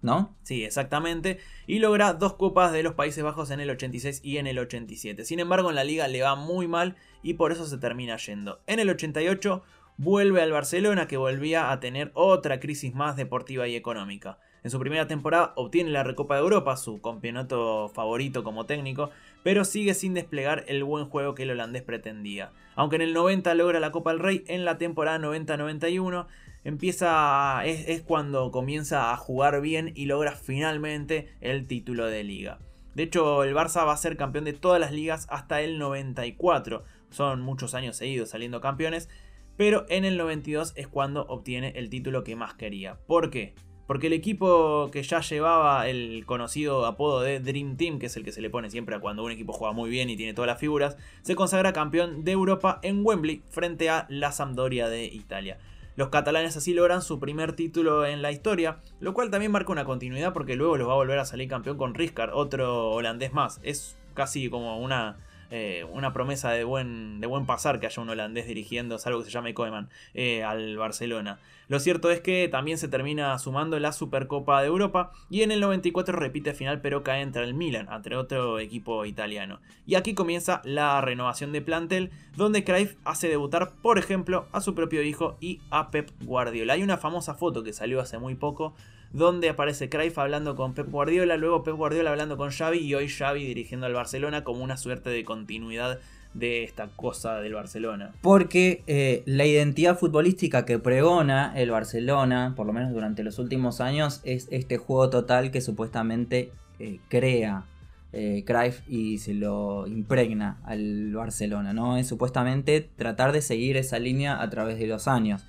¿no? 0.02 0.36
Sí, 0.42 0.64
exactamente. 0.64 1.38
Y 1.66 1.78
logra 1.78 2.14
dos 2.14 2.34
copas 2.34 2.72
de 2.72 2.82
los 2.82 2.94
Países 2.94 3.22
Bajos 3.22 3.50
en 3.50 3.60
el 3.60 3.70
86 3.70 4.20
y 4.24 4.38
en 4.38 4.46
el 4.46 4.58
87. 4.58 5.24
Sin 5.24 5.40
embargo, 5.40 5.70
en 5.70 5.76
la 5.76 5.84
liga 5.84 6.08
le 6.08 6.22
va 6.22 6.34
muy 6.34 6.68
mal 6.68 6.96
y 7.22 7.34
por 7.34 7.52
eso 7.52 7.66
se 7.66 7.78
termina 7.78 8.16
yendo. 8.16 8.60
En 8.66 8.78
el 8.78 8.90
88 8.90 9.62
vuelve 9.96 10.40
al 10.40 10.52
Barcelona 10.52 11.06
que 11.06 11.16
volvía 11.16 11.70
a 11.70 11.80
tener 11.80 12.10
otra 12.14 12.60
crisis 12.60 12.94
más 12.94 13.16
deportiva 13.16 13.68
y 13.68 13.76
económica. 13.76 14.38
En 14.62 14.70
su 14.70 14.78
primera 14.78 15.06
temporada 15.06 15.52
obtiene 15.56 15.90
la 15.90 16.04
Recopa 16.04 16.34
de 16.34 16.42
Europa, 16.42 16.76
su 16.76 17.00
campeonato 17.00 17.88
favorito 17.88 18.44
como 18.44 18.66
técnico, 18.66 19.10
pero 19.42 19.64
sigue 19.64 19.94
sin 19.94 20.12
desplegar 20.12 20.64
el 20.68 20.84
buen 20.84 21.06
juego 21.06 21.34
que 21.34 21.44
el 21.44 21.50
holandés 21.50 21.82
pretendía. 21.82 22.52
Aunque 22.76 22.96
en 22.96 23.02
el 23.02 23.14
90 23.14 23.54
logra 23.54 23.80
la 23.80 23.90
Copa 23.90 24.10
del 24.10 24.20
Rey, 24.20 24.44
en 24.48 24.64
la 24.64 24.76
temporada 24.76 25.18
90-91 25.18 26.26
empieza 26.64 27.64
es, 27.64 27.88
es 27.88 28.02
cuando 28.02 28.50
comienza 28.50 29.12
a 29.12 29.16
jugar 29.16 29.60
bien 29.60 29.92
y 29.94 30.06
logra 30.06 30.32
finalmente 30.32 31.28
el 31.40 31.66
título 31.66 32.06
de 32.06 32.24
liga. 32.24 32.58
De 32.94 33.04
hecho, 33.04 33.44
el 33.44 33.54
Barça 33.54 33.86
va 33.86 33.92
a 33.92 33.96
ser 33.96 34.16
campeón 34.16 34.44
de 34.44 34.52
todas 34.52 34.80
las 34.80 34.92
ligas 34.92 35.26
hasta 35.30 35.60
el 35.60 35.78
94. 35.78 36.82
Son 37.10 37.40
muchos 37.40 37.74
años 37.74 37.96
seguidos 37.96 38.30
saliendo 38.30 38.60
campeones, 38.60 39.08
pero 39.56 39.86
en 39.88 40.04
el 40.04 40.16
92 40.16 40.72
es 40.76 40.88
cuando 40.88 41.26
obtiene 41.26 41.72
el 41.76 41.88
título 41.88 42.24
que 42.24 42.36
más 42.36 42.54
quería. 42.54 42.98
¿Por 43.06 43.30
qué? 43.30 43.54
Porque 43.86 44.06
el 44.06 44.12
equipo 44.12 44.88
que 44.92 45.02
ya 45.02 45.20
llevaba 45.20 45.88
el 45.88 46.24
conocido 46.24 46.86
apodo 46.86 47.22
de 47.22 47.40
Dream 47.40 47.76
Team, 47.76 47.98
que 47.98 48.06
es 48.06 48.16
el 48.16 48.24
que 48.24 48.32
se 48.32 48.40
le 48.40 48.48
pone 48.48 48.70
siempre 48.70 48.94
a 48.94 49.00
cuando 49.00 49.24
un 49.24 49.32
equipo 49.32 49.52
juega 49.52 49.72
muy 49.72 49.90
bien 49.90 50.10
y 50.10 50.16
tiene 50.16 50.32
todas 50.32 50.46
las 50.46 50.60
figuras, 50.60 50.96
se 51.22 51.34
consagra 51.34 51.72
campeón 51.72 52.22
de 52.22 52.30
Europa 52.32 52.78
en 52.82 53.04
Wembley 53.04 53.42
frente 53.50 53.90
a 53.90 54.06
la 54.08 54.30
Sampdoria 54.30 54.88
de 54.88 55.06
Italia. 55.06 55.58
Los 56.00 56.08
catalanes 56.08 56.56
así 56.56 56.72
logran 56.72 57.02
su 57.02 57.20
primer 57.20 57.52
título 57.52 58.06
en 58.06 58.22
la 58.22 58.32
historia, 58.32 58.78
lo 59.00 59.12
cual 59.12 59.30
también 59.30 59.52
marca 59.52 59.70
una 59.70 59.84
continuidad 59.84 60.32
porque 60.32 60.56
luego 60.56 60.78
los 60.78 60.88
va 60.88 60.92
a 60.92 60.96
volver 60.96 61.18
a 61.18 61.26
salir 61.26 61.46
campeón 61.46 61.76
con 61.76 61.94
Rijkaard, 61.94 62.32
otro 62.32 62.92
holandés 62.92 63.34
más. 63.34 63.60
Es 63.64 63.98
casi 64.14 64.48
como 64.48 64.80
una 64.80 65.18
eh, 65.50 65.84
una 65.92 66.12
promesa 66.12 66.50
de 66.50 66.64
buen, 66.64 67.20
de 67.20 67.26
buen 67.26 67.46
pasar 67.46 67.80
que 67.80 67.86
haya 67.86 68.02
un 68.02 68.08
holandés 68.08 68.46
dirigiendo, 68.46 68.98
salvo 68.98 69.18
que 69.18 69.24
se 69.26 69.30
llame 69.30 69.54
Koeman, 69.54 69.88
eh, 70.14 70.44
al 70.44 70.76
Barcelona. 70.76 71.38
Lo 71.68 71.78
cierto 71.78 72.10
es 72.10 72.20
que 72.20 72.48
también 72.48 72.78
se 72.78 72.88
termina 72.88 73.38
sumando 73.38 73.78
la 73.78 73.92
Supercopa 73.92 74.60
de 74.60 74.68
Europa 74.68 75.12
y 75.28 75.42
en 75.42 75.52
el 75.52 75.60
94 75.60 76.16
repite 76.16 76.52
final 76.52 76.80
pero 76.80 77.02
cae 77.02 77.22
entre 77.22 77.44
el 77.44 77.54
Milan, 77.54 77.88
entre 77.92 78.16
otro 78.16 78.58
equipo 78.58 79.04
italiano. 79.04 79.60
Y 79.86 79.94
aquí 79.94 80.14
comienza 80.14 80.62
la 80.64 81.00
renovación 81.00 81.52
de 81.52 81.62
plantel 81.62 82.10
donde 82.36 82.64
Cruyff 82.64 82.96
hace 83.04 83.28
debutar 83.28 83.72
por 83.82 83.98
ejemplo 83.98 84.46
a 84.52 84.60
su 84.60 84.74
propio 84.74 85.02
hijo 85.02 85.36
y 85.40 85.60
a 85.70 85.90
Pep 85.90 86.10
Guardiola. 86.24 86.72
Hay 86.72 86.82
una 86.82 86.96
famosa 86.96 87.34
foto 87.34 87.62
que 87.62 87.72
salió 87.72 88.00
hace 88.00 88.18
muy 88.18 88.34
poco 88.34 88.74
donde 89.12 89.48
aparece 89.48 89.88
Cruyff 89.88 90.18
hablando 90.18 90.54
con 90.56 90.74
Pep 90.74 90.90
Guardiola, 90.90 91.36
luego 91.36 91.62
Pep 91.62 91.74
Guardiola 91.74 92.10
hablando 92.10 92.36
con 92.36 92.50
Xavi 92.50 92.78
y 92.78 92.94
hoy 92.94 93.08
Xavi 93.08 93.44
dirigiendo 93.44 93.86
al 93.86 93.94
Barcelona 93.94 94.44
como 94.44 94.62
una 94.62 94.76
suerte 94.76 95.10
de 95.10 95.24
continuidad 95.24 95.98
de 96.34 96.62
esta 96.62 96.88
cosa 96.94 97.40
del 97.40 97.54
Barcelona. 97.54 98.12
Porque 98.22 98.82
eh, 98.86 99.22
la 99.26 99.46
identidad 99.46 99.98
futbolística 99.98 100.64
que 100.64 100.78
pregona 100.78 101.52
el 101.56 101.70
Barcelona, 101.70 102.54
por 102.56 102.66
lo 102.66 102.72
menos 102.72 102.92
durante 102.92 103.24
los 103.24 103.38
últimos 103.38 103.80
años, 103.80 104.20
es 104.24 104.46
este 104.50 104.78
juego 104.78 105.10
total 105.10 105.50
que 105.50 105.60
supuestamente 105.60 106.52
eh, 106.78 107.00
crea 107.08 107.64
eh, 108.12 108.44
Cruyff 108.46 108.80
y 108.88 109.18
se 109.18 109.34
lo 109.34 109.86
impregna 109.86 110.58
al 110.64 111.12
Barcelona, 111.12 111.72
¿no? 111.72 111.96
Es 111.96 112.06
supuestamente 112.06 112.80
tratar 112.80 113.32
de 113.32 113.42
seguir 113.42 113.76
esa 113.76 113.98
línea 113.98 114.40
a 114.40 114.48
través 114.50 114.78
de 114.78 114.86
los 114.86 115.08
años. 115.08 115.44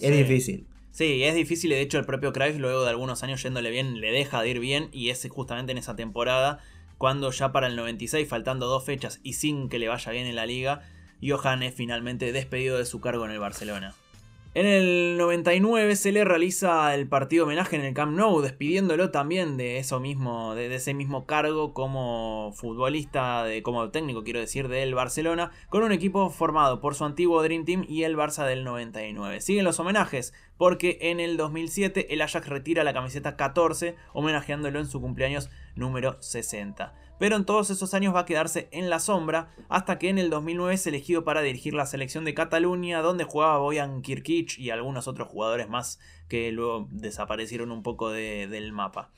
Es 0.00 0.14
difícil. 0.14 0.66
Sí, 0.96 1.24
es 1.24 1.34
difícil 1.34 1.72
y 1.72 1.74
de 1.74 1.82
hecho 1.82 1.98
el 1.98 2.06
propio 2.06 2.32
Cruyff 2.32 2.56
luego 2.56 2.82
de 2.82 2.88
algunos 2.88 3.22
años 3.22 3.42
yéndole 3.42 3.68
bien 3.68 4.00
le 4.00 4.12
deja 4.12 4.40
de 4.40 4.48
ir 4.48 4.60
bien 4.60 4.88
y 4.92 5.10
es 5.10 5.28
justamente 5.28 5.72
en 5.72 5.76
esa 5.76 5.94
temporada 5.94 6.60
cuando 6.96 7.30
ya 7.32 7.52
para 7.52 7.66
el 7.66 7.76
96, 7.76 8.26
faltando 8.26 8.64
dos 8.64 8.82
fechas 8.82 9.20
y 9.22 9.34
sin 9.34 9.68
que 9.68 9.78
le 9.78 9.88
vaya 9.88 10.10
bien 10.10 10.26
en 10.26 10.36
la 10.36 10.46
liga, 10.46 10.88
Johan 11.22 11.62
es 11.62 11.74
finalmente 11.74 12.32
despedido 12.32 12.78
de 12.78 12.86
su 12.86 13.02
cargo 13.02 13.26
en 13.26 13.32
el 13.32 13.38
Barcelona. 13.38 13.94
En 14.56 14.64
el 14.64 15.18
99 15.18 15.96
se 15.96 16.12
le 16.12 16.24
realiza 16.24 16.94
el 16.94 17.06
partido 17.06 17.44
homenaje 17.44 17.76
en 17.76 17.84
el 17.84 17.92
Camp 17.92 18.16
Nou, 18.16 18.40
despidiéndolo 18.40 19.10
también 19.10 19.58
de 19.58 19.76
eso 19.76 20.00
mismo, 20.00 20.54
de, 20.54 20.74
ese 20.74 20.94
mismo 20.94 21.26
cargo 21.26 21.74
como 21.74 22.54
futbolista, 22.54 23.44
de, 23.44 23.62
como 23.62 23.90
técnico, 23.90 24.24
quiero 24.24 24.40
decir, 24.40 24.68
del 24.68 24.94
Barcelona, 24.94 25.50
con 25.68 25.82
un 25.82 25.92
equipo 25.92 26.30
formado 26.30 26.80
por 26.80 26.94
su 26.94 27.04
antiguo 27.04 27.42
Dream 27.42 27.66
Team 27.66 27.84
y 27.86 28.04
el 28.04 28.16
Barça 28.16 28.46
del 28.46 28.64
99. 28.64 29.42
Siguen 29.42 29.66
los 29.66 29.78
homenajes, 29.78 30.32
porque 30.56 30.98
en 31.00 31.20
el 31.20 31.36
2007 31.36 32.12
el 32.14 32.22
Ajax 32.22 32.48
retira 32.48 32.84
la 32.84 32.94
camiseta 32.94 33.36
14, 33.36 33.96
homenajeándolo 34.12 34.78
en 34.78 34.86
su 34.86 35.00
cumpleaños 35.00 35.50
número 35.74 36.16
60 36.20 36.94
pero 37.18 37.36
en 37.36 37.44
todos 37.44 37.70
esos 37.70 37.94
años 37.94 38.14
va 38.14 38.20
a 38.20 38.26
quedarse 38.26 38.68
en 38.72 38.90
la 38.90 39.00
sombra 39.00 39.48
hasta 39.68 39.98
que 39.98 40.08
en 40.08 40.18
el 40.18 40.30
2009 40.30 40.74
es 40.74 40.86
elegido 40.86 41.24
para 41.24 41.42
dirigir 41.42 41.74
la 41.74 41.86
selección 41.86 42.24
de 42.24 42.34
Cataluña, 42.34 43.00
donde 43.00 43.24
jugaba 43.24 43.58
Boyan 43.58 44.02
Kirkic 44.02 44.58
y 44.58 44.70
algunos 44.70 45.08
otros 45.08 45.28
jugadores 45.28 45.68
más 45.68 45.98
que 46.28 46.52
luego 46.52 46.88
desaparecieron 46.90 47.70
un 47.72 47.82
poco 47.82 48.10
del 48.10 48.72
mapa. 48.72 49.10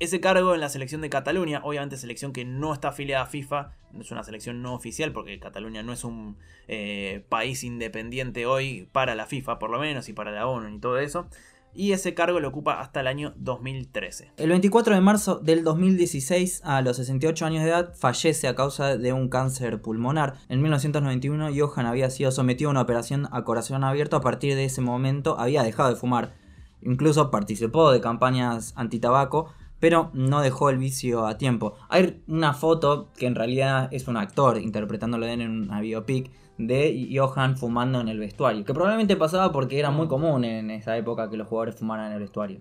Ese 0.00 0.18
cargo 0.18 0.54
en 0.54 0.62
la 0.62 0.70
selección 0.70 1.02
de 1.02 1.10
Cataluña, 1.10 1.60
obviamente 1.62 1.98
selección 1.98 2.32
que 2.32 2.46
no 2.46 2.72
está 2.72 2.88
afiliada 2.88 3.24
a 3.24 3.26
FIFA, 3.26 3.72
es 4.00 4.10
una 4.10 4.24
selección 4.24 4.62
no 4.62 4.72
oficial 4.72 5.12
porque 5.12 5.38
Cataluña 5.38 5.82
no 5.82 5.92
es 5.92 6.04
un 6.04 6.38
eh, 6.68 7.22
país 7.28 7.64
independiente 7.64 8.46
hoy 8.46 8.88
para 8.92 9.14
la 9.14 9.26
FIFA 9.26 9.58
por 9.58 9.68
lo 9.68 9.78
menos 9.78 10.08
y 10.08 10.14
para 10.14 10.32
la 10.32 10.46
ONU 10.46 10.74
y 10.74 10.80
todo 10.80 10.98
eso, 10.98 11.28
y 11.74 11.92
ese 11.92 12.14
cargo 12.14 12.40
lo 12.40 12.48
ocupa 12.48 12.80
hasta 12.80 13.00
el 13.00 13.08
año 13.08 13.34
2013. 13.36 14.32
El 14.38 14.48
24 14.48 14.94
de 14.94 15.02
marzo 15.02 15.36
del 15.36 15.64
2016, 15.64 16.62
a 16.64 16.80
los 16.80 16.96
68 16.96 17.44
años 17.44 17.62
de 17.62 17.68
edad, 17.68 17.94
fallece 17.94 18.48
a 18.48 18.54
causa 18.54 18.96
de 18.96 19.12
un 19.12 19.28
cáncer 19.28 19.82
pulmonar. 19.82 20.36
En 20.48 20.62
1991, 20.62 21.50
Johan 21.54 21.84
había 21.84 22.08
sido 22.08 22.32
sometido 22.32 22.70
a 22.70 22.72
una 22.72 22.80
operación 22.80 23.28
a 23.32 23.44
corazón 23.44 23.84
abierto. 23.84 24.16
A 24.16 24.22
partir 24.22 24.54
de 24.54 24.64
ese 24.64 24.80
momento, 24.80 25.38
había 25.38 25.62
dejado 25.62 25.90
de 25.90 25.96
fumar. 25.96 26.32
Incluso 26.80 27.30
participó 27.30 27.92
de 27.92 28.00
campañas 28.00 28.72
antitabaco, 28.76 29.52
pero 29.80 30.10
no 30.12 30.40
dejó 30.42 30.70
el 30.70 30.78
vicio 30.78 31.26
a 31.26 31.38
tiempo. 31.38 31.74
Hay 31.88 32.22
una 32.28 32.52
foto 32.54 33.08
que 33.16 33.26
en 33.26 33.34
realidad 33.34 33.88
es 33.90 34.06
un 34.06 34.16
actor 34.16 34.58
interpretándolo 34.58 35.26
en 35.26 35.40
una 35.42 35.80
biopic 35.80 36.30
de 36.58 37.08
Johan 37.12 37.56
fumando 37.56 38.00
en 38.00 38.08
el 38.08 38.18
vestuario, 38.18 38.64
que 38.64 38.74
probablemente 38.74 39.16
pasaba 39.16 39.50
porque 39.50 39.78
era 39.78 39.90
muy 39.90 40.06
común 40.06 40.44
en 40.44 40.70
esa 40.70 40.96
época 40.96 41.30
que 41.30 41.36
los 41.36 41.48
jugadores 41.48 41.76
fumaran 41.76 42.08
en 42.08 42.12
el 42.12 42.20
vestuario. 42.20 42.60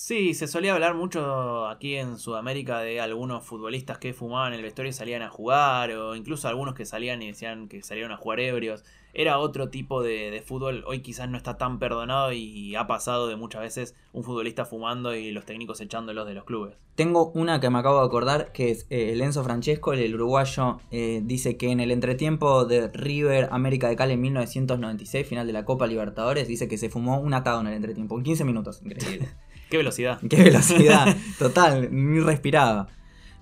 Sí, 0.00 0.32
se 0.32 0.48
solía 0.48 0.72
hablar 0.72 0.94
mucho 0.94 1.68
aquí 1.68 1.96
en 1.96 2.16
Sudamérica 2.18 2.80
de 2.80 3.02
algunos 3.02 3.44
futbolistas 3.44 3.98
que 3.98 4.14
fumaban 4.14 4.54
en 4.54 4.60
el 4.60 4.64
vestuario 4.64 4.88
y 4.88 4.94
salían 4.94 5.20
a 5.20 5.28
jugar, 5.28 5.90
o 5.92 6.16
incluso 6.16 6.48
algunos 6.48 6.74
que 6.74 6.86
salían 6.86 7.20
y 7.20 7.26
decían 7.26 7.68
que 7.68 7.82
salieron 7.82 8.10
a 8.10 8.16
jugar 8.16 8.40
ebrios. 8.40 8.82
Era 9.12 9.38
otro 9.38 9.68
tipo 9.68 10.02
de, 10.02 10.42
fútbol, 10.46 10.84
hoy 10.86 11.00
quizás 11.00 11.28
no 11.28 11.36
está 11.36 11.58
tan 11.58 11.78
perdonado 11.78 12.32
y 12.32 12.74
ha 12.76 12.86
pasado 12.86 13.28
de 13.28 13.36
muchas 13.36 13.60
veces 13.60 13.94
un 14.14 14.24
futbolista 14.24 14.64
fumando 14.64 15.14
y 15.14 15.32
los 15.32 15.44
técnicos 15.44 15.82
echándolos 15.82 16.26
de 16.26 16.32
los 16.32 16.44
clubes. 16.44 16.78
Tengo 16.94 17.30
una 17.32 17.60
que 17.60 17.68
me 17.68 17.78
acabo 17.78 18.00
de 18.00 18.06
acordar, 18.06 18.52
que 18.52 18.70
es 18.70 18.86
eh, 18.88 19.12
el 19.12 19.20
Enzo 19.20 19.44
Francesco, 19.44 19.92
el 19.92 20.14
uruguayo, 20.14 20.78
eh, 20.90 21.20
dice 21.22 21.58
que 21.58 21.72
en 21.72 21.80
el 21.80 21.90
entretiempo 21.90 22.64
de 22.64 22.88
River 22.88 23.50
América 23.52 23.90
de 23.90 23.96
Cali 23.96 24.14
en 24.14 24.22
1996, 24.22 25.26
final 25.26 25.46
de 25.46 25.52
la 25.52 25.66
Copa 25.66 25.86
Libertadores, 25.86 26.48
dice 26.48 26.68
que 26.68 26.78
se 26.78 26.88
fumó 26.88 27.20
un 27.20 27.34
atado 27.34 27.60
en 27.60 27.66
el 27.66 27.74
entretiempo, 27.74 28.16
en 28.16 28.24
15 28.24 28.44
minutos, 28.44 28.80
increíble. 28.82 29.28
Qué 29.70 29.76
velocidad. 29.76 30.20
Qué 30.28 30.42
velocidad, 30.42 31.16
total, 31.38 31.88
ni 31.92 32.20
respiraba. 32.20 32.88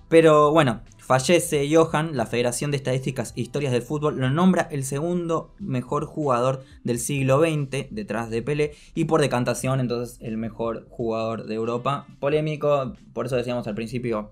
Pero 0.09 0.51
bueno, 0.51 0.81
fallece 0.97 1.67
Johan, 1.73 2.15
la 2.15 2.27
Federación 2.27 2.71
de 2.71 2.77
Estadísticas 2.77 3.33
e 3.35 3.41
Historias 3.41 3.71
del 3.71 3.81
Fútbol 3.81 4.17
lo 4.17 4.29
nombra 4.29 4.67
el 4.71 4.83
segundo 4.83 5.55
mejor 5.59 6.05
jugador 6.05 6.63
del 6.83 6.99
siglo 6.99 7.39
XX, 7.39 7.87
detrás 7.89 8.29
de 8.29 8.41
Pelé, 8.41 8.75
y 8.93 9.05
por 9.05 9.21
decantación 9.21 9.79
entonces 9.79 10.19
el 10.21 10.37
mejor 10.37 10.87
jugador 10.89 11.45
de 11.45 11.55
Europa. 11.55 12.07
Polémico, 12.19 12.93
por 13.13 13.25
eso 13.25 13.35
decíamos 13.35 13.67
al 13.67 13.75
principio, 13.75 14.31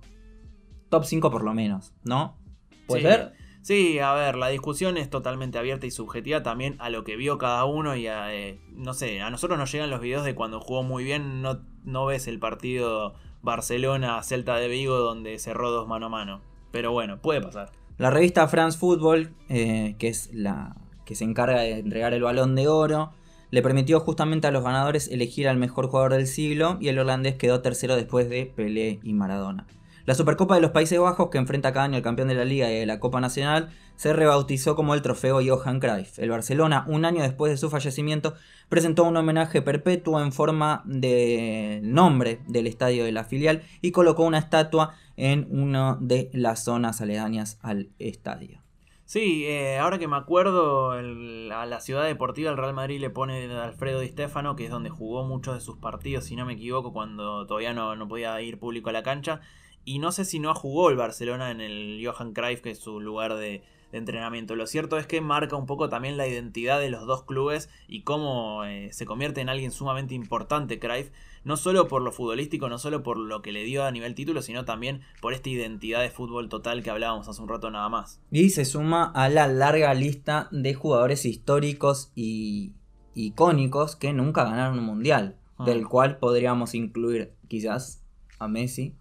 top 0.89 1.03
5 1.03 1.31
por 1.31 1.43
lo 1.43 1.53
menos, 1.53 1.93
¿no? 2.03 2.37
¿Puede 2.85 3.01
ser? 3.01 3.33
Sí, 3.67 3.99
a 3.99 4.13
ver, 4.13 4.37
la 4.37 4.47
discusión 4.47 4.97
es 4.97 5.09
totalmente 5.09 5.57
abierta 5.57 5.85
y 5.85 5.91
subjetiva 5.91 6.41
también 6.41 6.77
a 6.79 6.89
lo 6.89 7.03
que 7.03 7.17
vio 7.17 7.37
cada 7.37 7.65
uno 7.65 7.97
y 7.97 8.07
a, 8.07 8.33
eh, 8.33 8.61
no 8.71 8.93
sé, 8.93 9.19
a 9.19 9.29
nosotros 9.29 9.59
nos 9.59 9.71
llegan 9.71 9.89
los 9.89 9.99
videos 9.99 10.23
de 10.23 10.35
cuando 10.35 10.61
jugó 10.61 10.83
muy 10.83 11.03
bien, 11.03 11.41
no, 11.41 11.65
no 11.87 12.05
ves 12.05 12.27
el 12.27 12.37
partido 12.37 13.15
Barcelona-Celta 13.41 14.57
de 14.57 14.67
Vigo 14.67 14.97
donde 14.97 15.39
cerró 15.39 15.71
dos 15.71 15.87
mano 15.87 16.07
a 16.07 16.09
mano. 16.09 16.41
Pero 16.71 16.91
bueno, 16.91 17.19
puede 17.19 17.41
pasar. 17.41 17.71
La 17.97 18.11
revista 18.11 18.47
France 18.47 18.77
Football, 18.77 19.31
eh, 19.49 19.95
que 19.97 20.09
es 20.09 20.31
la 20.33 20.75
que 21.05 21.15
se 21.15 21.23
encarga 21.23 21.61
de 21.61 21.79
entregar 21.79 22.13
el 22.13 22.21
balón 22.21 22.53
de 22.55 22.67
oro, 22.67 23.11
le 23.49 23.61
permitió 23.61 24.01
justamente 24.01 24.47
a 24.47 24.51
los 24.51 24.63
ganadores 24.63 25.07
elegir 25.07 25.47
al 25.47 25.57
mejor 25.57 25.87
jugador 25.87 26.13
del 26.13 26.27
siglo 26.27 26.77
y 26.81 26.89
el 26.89 26.99
holandés 26.99 27.35
quedó 27.35 27.61
tercero 27.61 27.95
después 27.95 28.29
de 28.29 28.45
Pelé 28.45 28.99
y 29.01 29.13
Maradona. 29.13 29.65
La 30.07 30.15
Supercopa 30.15 30.55
de 30.55 30.61
los 30.61 30.71
Países 30.71 30.97
Bajos, 30.97 31.29
que 31.29 31.37
enfrenta 31.37 31.73
cada 31.73 31.83
año 31.83 31.97
al 31.97 32.01
campeón 32.01 32.29
de 32.29 32.35
la 32.35 32.45
Liga 32.45 32.71
y 32.71 32.79
de 32.79 32.85
la 32.85 33.01
Copa 33.01 33.19
Nacional, 33.19 33.71
se 33.97 34.13
rebautizó 34.13 34.73
como 34.73 34.93
el 34.93 35.01
trofeo 35.01 35.41
Johan 35.45 35.81
Cruyff. 35.81 36.17
El 36.17 36.29
Barcelona, 36.29 36.85
un 36.87 37.03
año 37.03 37.21
después 37.21 37.51
de 37.51 37.57
su 37.57 37.69
fallecimiento, 37.69 38.33
presentó 38.69 39.03
un 39.03 39.17
homenaje 39.17 39.61
perpetuo 39.61 40.21
en 40.21 40.31
forma 40.31 40.81
de 40.85 41.81
nombre 41.83 42.39
del 42.47 42.67
estadio 42.67 43.03
de 43.03 43.11
la 43.11 43.25
filial 43.25 43.63
y 43.81 43.91
colocó 43.91 44.23
una 44.23 44.37
estatua 44.37 44.95
en 45.17 45.45
una 45.51 45.97
de 45.99 46.29
las 46.31 46.63
zonas 46.63 47.01
aledañas 47.01 47.59
al 47.61 47.89
estadio. 47.99 48.61
Sí, 49.03 49.43
eh, 49.45 49.77
ahora 49.77 49.99
que 49.99 50.07
me 50.07 50.15
acuerdo, 50.15 50.91
a 50.91 51.65
la 51.65 51.79
ciudad 51.81 52.05
deportiva 52.05 52.49
el 52.49 52.55
Real 52.55 52.73
Madrid 52.73 53.01
le 53.01 53.09
pone 53.09 53.51
Alfredo 53.53 53.99
Di 53.99 54.07
Stefano, 54.07 54.55
que 54.55 54.63
es 54.63 54.71
donde 54.71 54.89
jugó 54.89 55.25
muchos 55.25 55.55
de 55.55 55.59
sus 55.59 55.77
partidos, 55.79 56.23
si 56.23 56.37
no 56.37 56.45
me 56.45 56.53
equivoco, 56.53 56.93
cuando 56.93 57.45
todavía 57.45 57.73
no, 57.73 57.97
no 57.97 58.07
podía 58.07 58.39
ir 58.41 58.57
público 58.57 58.89
a 58.89 58.93
la 58.93 59.03
cancha. 59.03 59.41
Y 59.87 59.99
no 59.99 60.11
sé 60.11 60.25
si 60.25 60.39
no 60.39 60.53
jugó 60.53 60.89
el 60.89 60.97
Barcelona 60.97 61.49
en 61.49 61.61
el 61.61 62.05
Johan 62.05 62.33
Cruyff, 62.33 62.59
que 62.59 62.71
es 62.71 62.77
su 62.77 62.99
lugar 62.99 63.37
de, 63.37 63.63
entrenamiento. 63.93 64.57
Lo 64.57 64.67
cierto 64.67 64.97
es 64.97 65.07
que 65.07 65.21
marca 65.21 65.55
un 65.55 65.65
poco 65.65 65.87
también 65.87 66.17
la 66.17 66.27
identidad 66.27 66.81
de 66.81 66.89
los 66.89 67.05
dos 67.05 67.23
clubes 67.23 67.69
y 67.87 68.01
cómo 68.01 68.65
eh, 68.65 68.89
se 68.91 69.05
convierte 69.05 69.39
en 69.39 69.47
alguien 69.47 69.71
sumamente 69.71 70.13
importante 70.13 70.77
Cruyff, 70.77 71.11
no 71.45 71.55
solo 71.55 71.87
por 71.87 72.01
lo 72.01 72.11
futbolístico, 72.11 72.67
no 72.67 72.79
solo 72.79 73.01
por 73.01 73.17
lo 73.17 73.41
que 73.41 73.53
le 73.53 73.63
dio 73.63 73.85
a 73.85 73.91
nivel 73.91 74.13
título, 74.13 74.41
sino 74.41 74.65
también 74.65 75.03
por 75.21 75.31
esta 75.31 75.47
identidad 75.47 76.01
de 76.01 76.09
fútbol 76.09 76.49
total 76.49 76.83
que 76.83 76.89
hablábamos 76.89 77.29
hace 77.29 77.41
un 77.41 77.47
rato 77.47 77.71
nada 77.71 77.87
más. 77.87 78.19
Y 78.29 78.49
se 78.49 78.65
suma 78.65 79.05
a 79.15 79.29
la 79.29 79.47
larga 79.47 79.93
lista 79.93 80.49
de 80.51 80.73
jugadores 80.73 81.23
históricos 81.23 82.11
y 82.13 82.73
icónicos 83.15 83.95
que 83.95 84.11
nunca 84.11 84.43
ganaron 84.43 84.79
un 84.79 84.85
mundial, 84.85 85.37
ah. 85.57 85.63
del 85.63 85.87
cual 85.87 86.17
podríamos 86.17 86.75
incluir 86.75 87.31
quizás 87.47 88.03
a 88.37 88.49
Messi, 88.49 88.97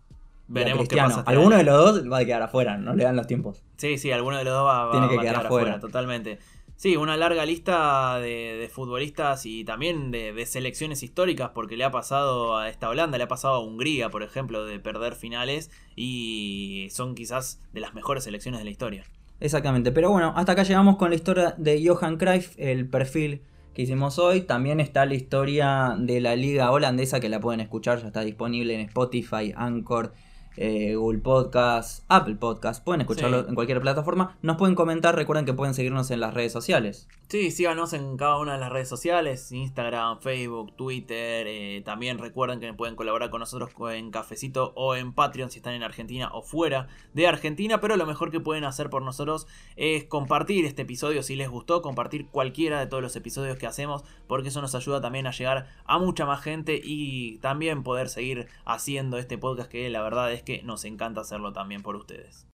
Veremos 0.48 0.88
qué 0.88 0.96
pasa. 0.96 1.20
Este 1.20 1.30
alguno 1.30 1.56
de 1.56 1.64
los 1.64 1.76
dos 1.76 2.12
va 2.12 2.18
a 2.18 2.24
quedar 2.24 2.42
afuera, 2.42 2.76
no 2.76 2.94
le 2.94 3.04
dan 3.04 3.16
los 3.16 3.26
tiempos. 3.26 3.62
Sí, 3.76 3.98
sí, 3.98 4.12
alguno 4.12 4.38
de 4.38 4.44
los 4.44 4.54
dos 4.54 4.66
va, 4.66 4.90
Tiene 4.92 5.08
que 5.08 5.18
quedar, 5.18 5.46
afuera. 5.46 5.80
totalmente. 5.80 6.38
Sí, 6.76 6.96
una 6.96 7.16
larga 7.16 7.46
lista 7.46 8.18
de, 8.20 8.70
futbolistas 8.72 9.46
y 9.46 9.64
también 9.64 10.10
de, 10.10 10.44
selecciones 10.46 11.02
históricas, 11.02 11.50
porque 11.54 11.76
le 11.76 11.84
ha 11.84 11.90
pasado 11.90 12.56
a 12.56 12.68
esta 12.68 12.90
Holanda, 12.90 13.16
le 13.16 13.24
ha 13.24 13.28
pasado 13.28 13.54
a 13.54 13.60
Hungría, 13.60 14.10
por 14.10 14.22
ejemplo, 14.22 14.66
de 14.66 14.78
perder 14.78 15.14
finales 15.14 15.70
y 15.96 16.88
son 16.90 17.14
quizás 17.14 17.60
de 17.72 17.80
las 17.80 17.94
mejores 17.94 18.24
selecciones 18.24 18.60
de 18.60 18.64
la 18.64 18.70
historia. 18.70 19.04
Exactamente, 19.40 19.90
pero 19.90 20.10
bueno, 20.10 20.34
hasta 20.36 20.52
acá 20.52 20.62
llegamos 20.62 20.96
con 20.96 21.10
la 21.10 21.16
historia 21.16 21.54
de 21.56 21.82
Johan 21.86 22.18
Cruyff, 22.18 22.54
el 22.58 22.88
perfil 22.88 23.42
que 23.74 23.82
hicimos 23.82 24.18
hoy. 24.18 24.42
También 24.42 24.80
está 24.80 25.06
la 25.06 25.14
historia 25.14 25.94
de 25.98 26.20
la 26.20 26.36
liga 26.36 26.70
holandesa 26.70 27.20
que 27.20 27.28
la 27.28 27.40
pueden 27.40 27.60
escuchar, 27.60 28.00
ya 28.00 28.06
está 28.06 28.20
disponible 28.20 28.74
en 28.74 28.80
Spotify, 28.80 29.52
Anchor, 29.56 30.14
eh, 30.56 30.94
Google 30.94 31.18
Podcast, 31.20 32.04
Apple 32.08 32.36
Podcast. 32.36 32.84
Pueden 32.84 33.00
escucharlo 33.02 33.42
Sí. 33.42 33.48
en 33.48 33.54
cualquier 33.54 33.80
plataforma. 33.80 34.36
Nos 34.42 34.56
pueden 34.56 34.74
comentar, 34.74 35.14
recuerden 35.14 35.44
que 35.44 35.52
pueden 35.52 35.74
seguirnos 35.74 36.10
en 36.10 36.20
las 36.20 36.34
redes 36.34 36.52
sociales. 36.52 37.08
Sí, 37.28 37.50
síganos 37.50 37.92
en 37.92 38.16
cada 38.16 38.38
una 38.38 38.52
de 38.54 38.60
las 38.60 38.70
redes 38.70 38.88
sociales, 38.88 39.50
Instagram, 39.50 40.20
Facebook, 40.20 40.74
Twitter. 40.76 41.46
eh, 41.48 41.82
también 41.84 42.18
recuerden 42.18 42.60
que 42.60 42.72
pueden 42.72 42.94
colaborar 42.96 43.30
con 43.30 43.40
nosotros 43.40 43.70
en 43.92 44.10
Cafecito 44.10 44.72
o 44.76 44.94
en 44.94 45.12
Patreon 45.12 45.50
si 45.50 45.58
están 45.58 45.74
en 45.74 45.82
Argentina 45.82 46.30
o 46.32 46.42
fuera 46.42 46.86
de 47.14 47.26
Argentina. 47.26 47.80
Pero 47.80 47.96
lo 47.96 48.06
mejor 48.06 48.30
que 48.30 48.38
pueden 48.40 48.64
hacer 48.64 48.90
por 48.90 49.02
nosotros 49.02 49.46
es 49.74 50.04
compartir 50.04 50.64
este 50.64 50.82
episodio 50.82 51.22
si 51.22 51.34
les 51.36 51.48
gustó, 51.48 51.82
compartir 51.82 52.26
cualquiera 52.28 52.78
de 52.78 52.86
todos 52.86 53.02
los 53.02 53.16
episodios 53.16 53.58
que 53.58 53.66
hacemos, 53.66 54.04
porque 54.28 54.48
eso 54.48 54.60
nos 54.62 54.74
ayuda 54.74 55.00
también 55.00 55.26
a 55.26 55.32
llegar 55.32 55.66
a 55.84 55.98
mucha 55.98 56.26
más 56.26 56.40
gente 56.42 56.80
y 56.82 57.38
también 57.38 57.82
poder 57.82 58.08
seguir 58.08 58.46
haciendo 58.64 59.18
este 59.18 59.36
podcast 59.36 59.70
que 59.70 59.90
la 59.90 60.00
verdad 60.02 60.32
es 60.32 60.42
que 60.46 60.62
nos 60.62 60.86
encanta 60.86 61.20
hacerlo 61.20 61.52
también 61.52 61.82
por 61.82 61.96
ustedes. 61.96 62.46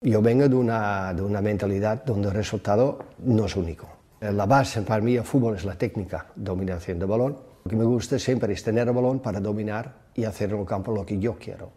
Yo 0.00 0.22
vengo 0.22 0.48
de 0.48 0.56
una, 0.56 1.12
de 1.12 1.22
una 1.22 1.40
mentalidad 1.40 2.04
donde 2.04 2.28
el 2.28 2.34
resultado 2.34 2.98
no 3.18 3.44
es 3.44 3.54
único. 3.54 3.88
La 4.20 4.46
base 4.46 4.82
para 4.82 5.02
mí 5.02 5.16
el 5.16 5.24
fútbol 5.24 5.56
es 5.56 5.64
la 5.64 5.76
técnica, 5.76 6.28
dominación 6.34 6.98
de 6.98 7.06
balón. 7.06 7.36
Lo 7.64 7.70
que 7.70 7.76
me 7.76 7.84
gusta 7.84 8.18
siempre 8.18 8.52
es 8.52 8.64
tener 8.64 8.88
el 8.88 8.94
balón 8.94 9.20
para 9.20 9.40
dominar 9.40 10.08
y 10.14 10.24
hacer 10.24 10.52
en 10.52 10.60
el 10.60 10.66
campo 10.66 10.92
lo 10.92 11.04
que 11.04 11.18
yo 11.18 11.36
quiero. 11.36 11.72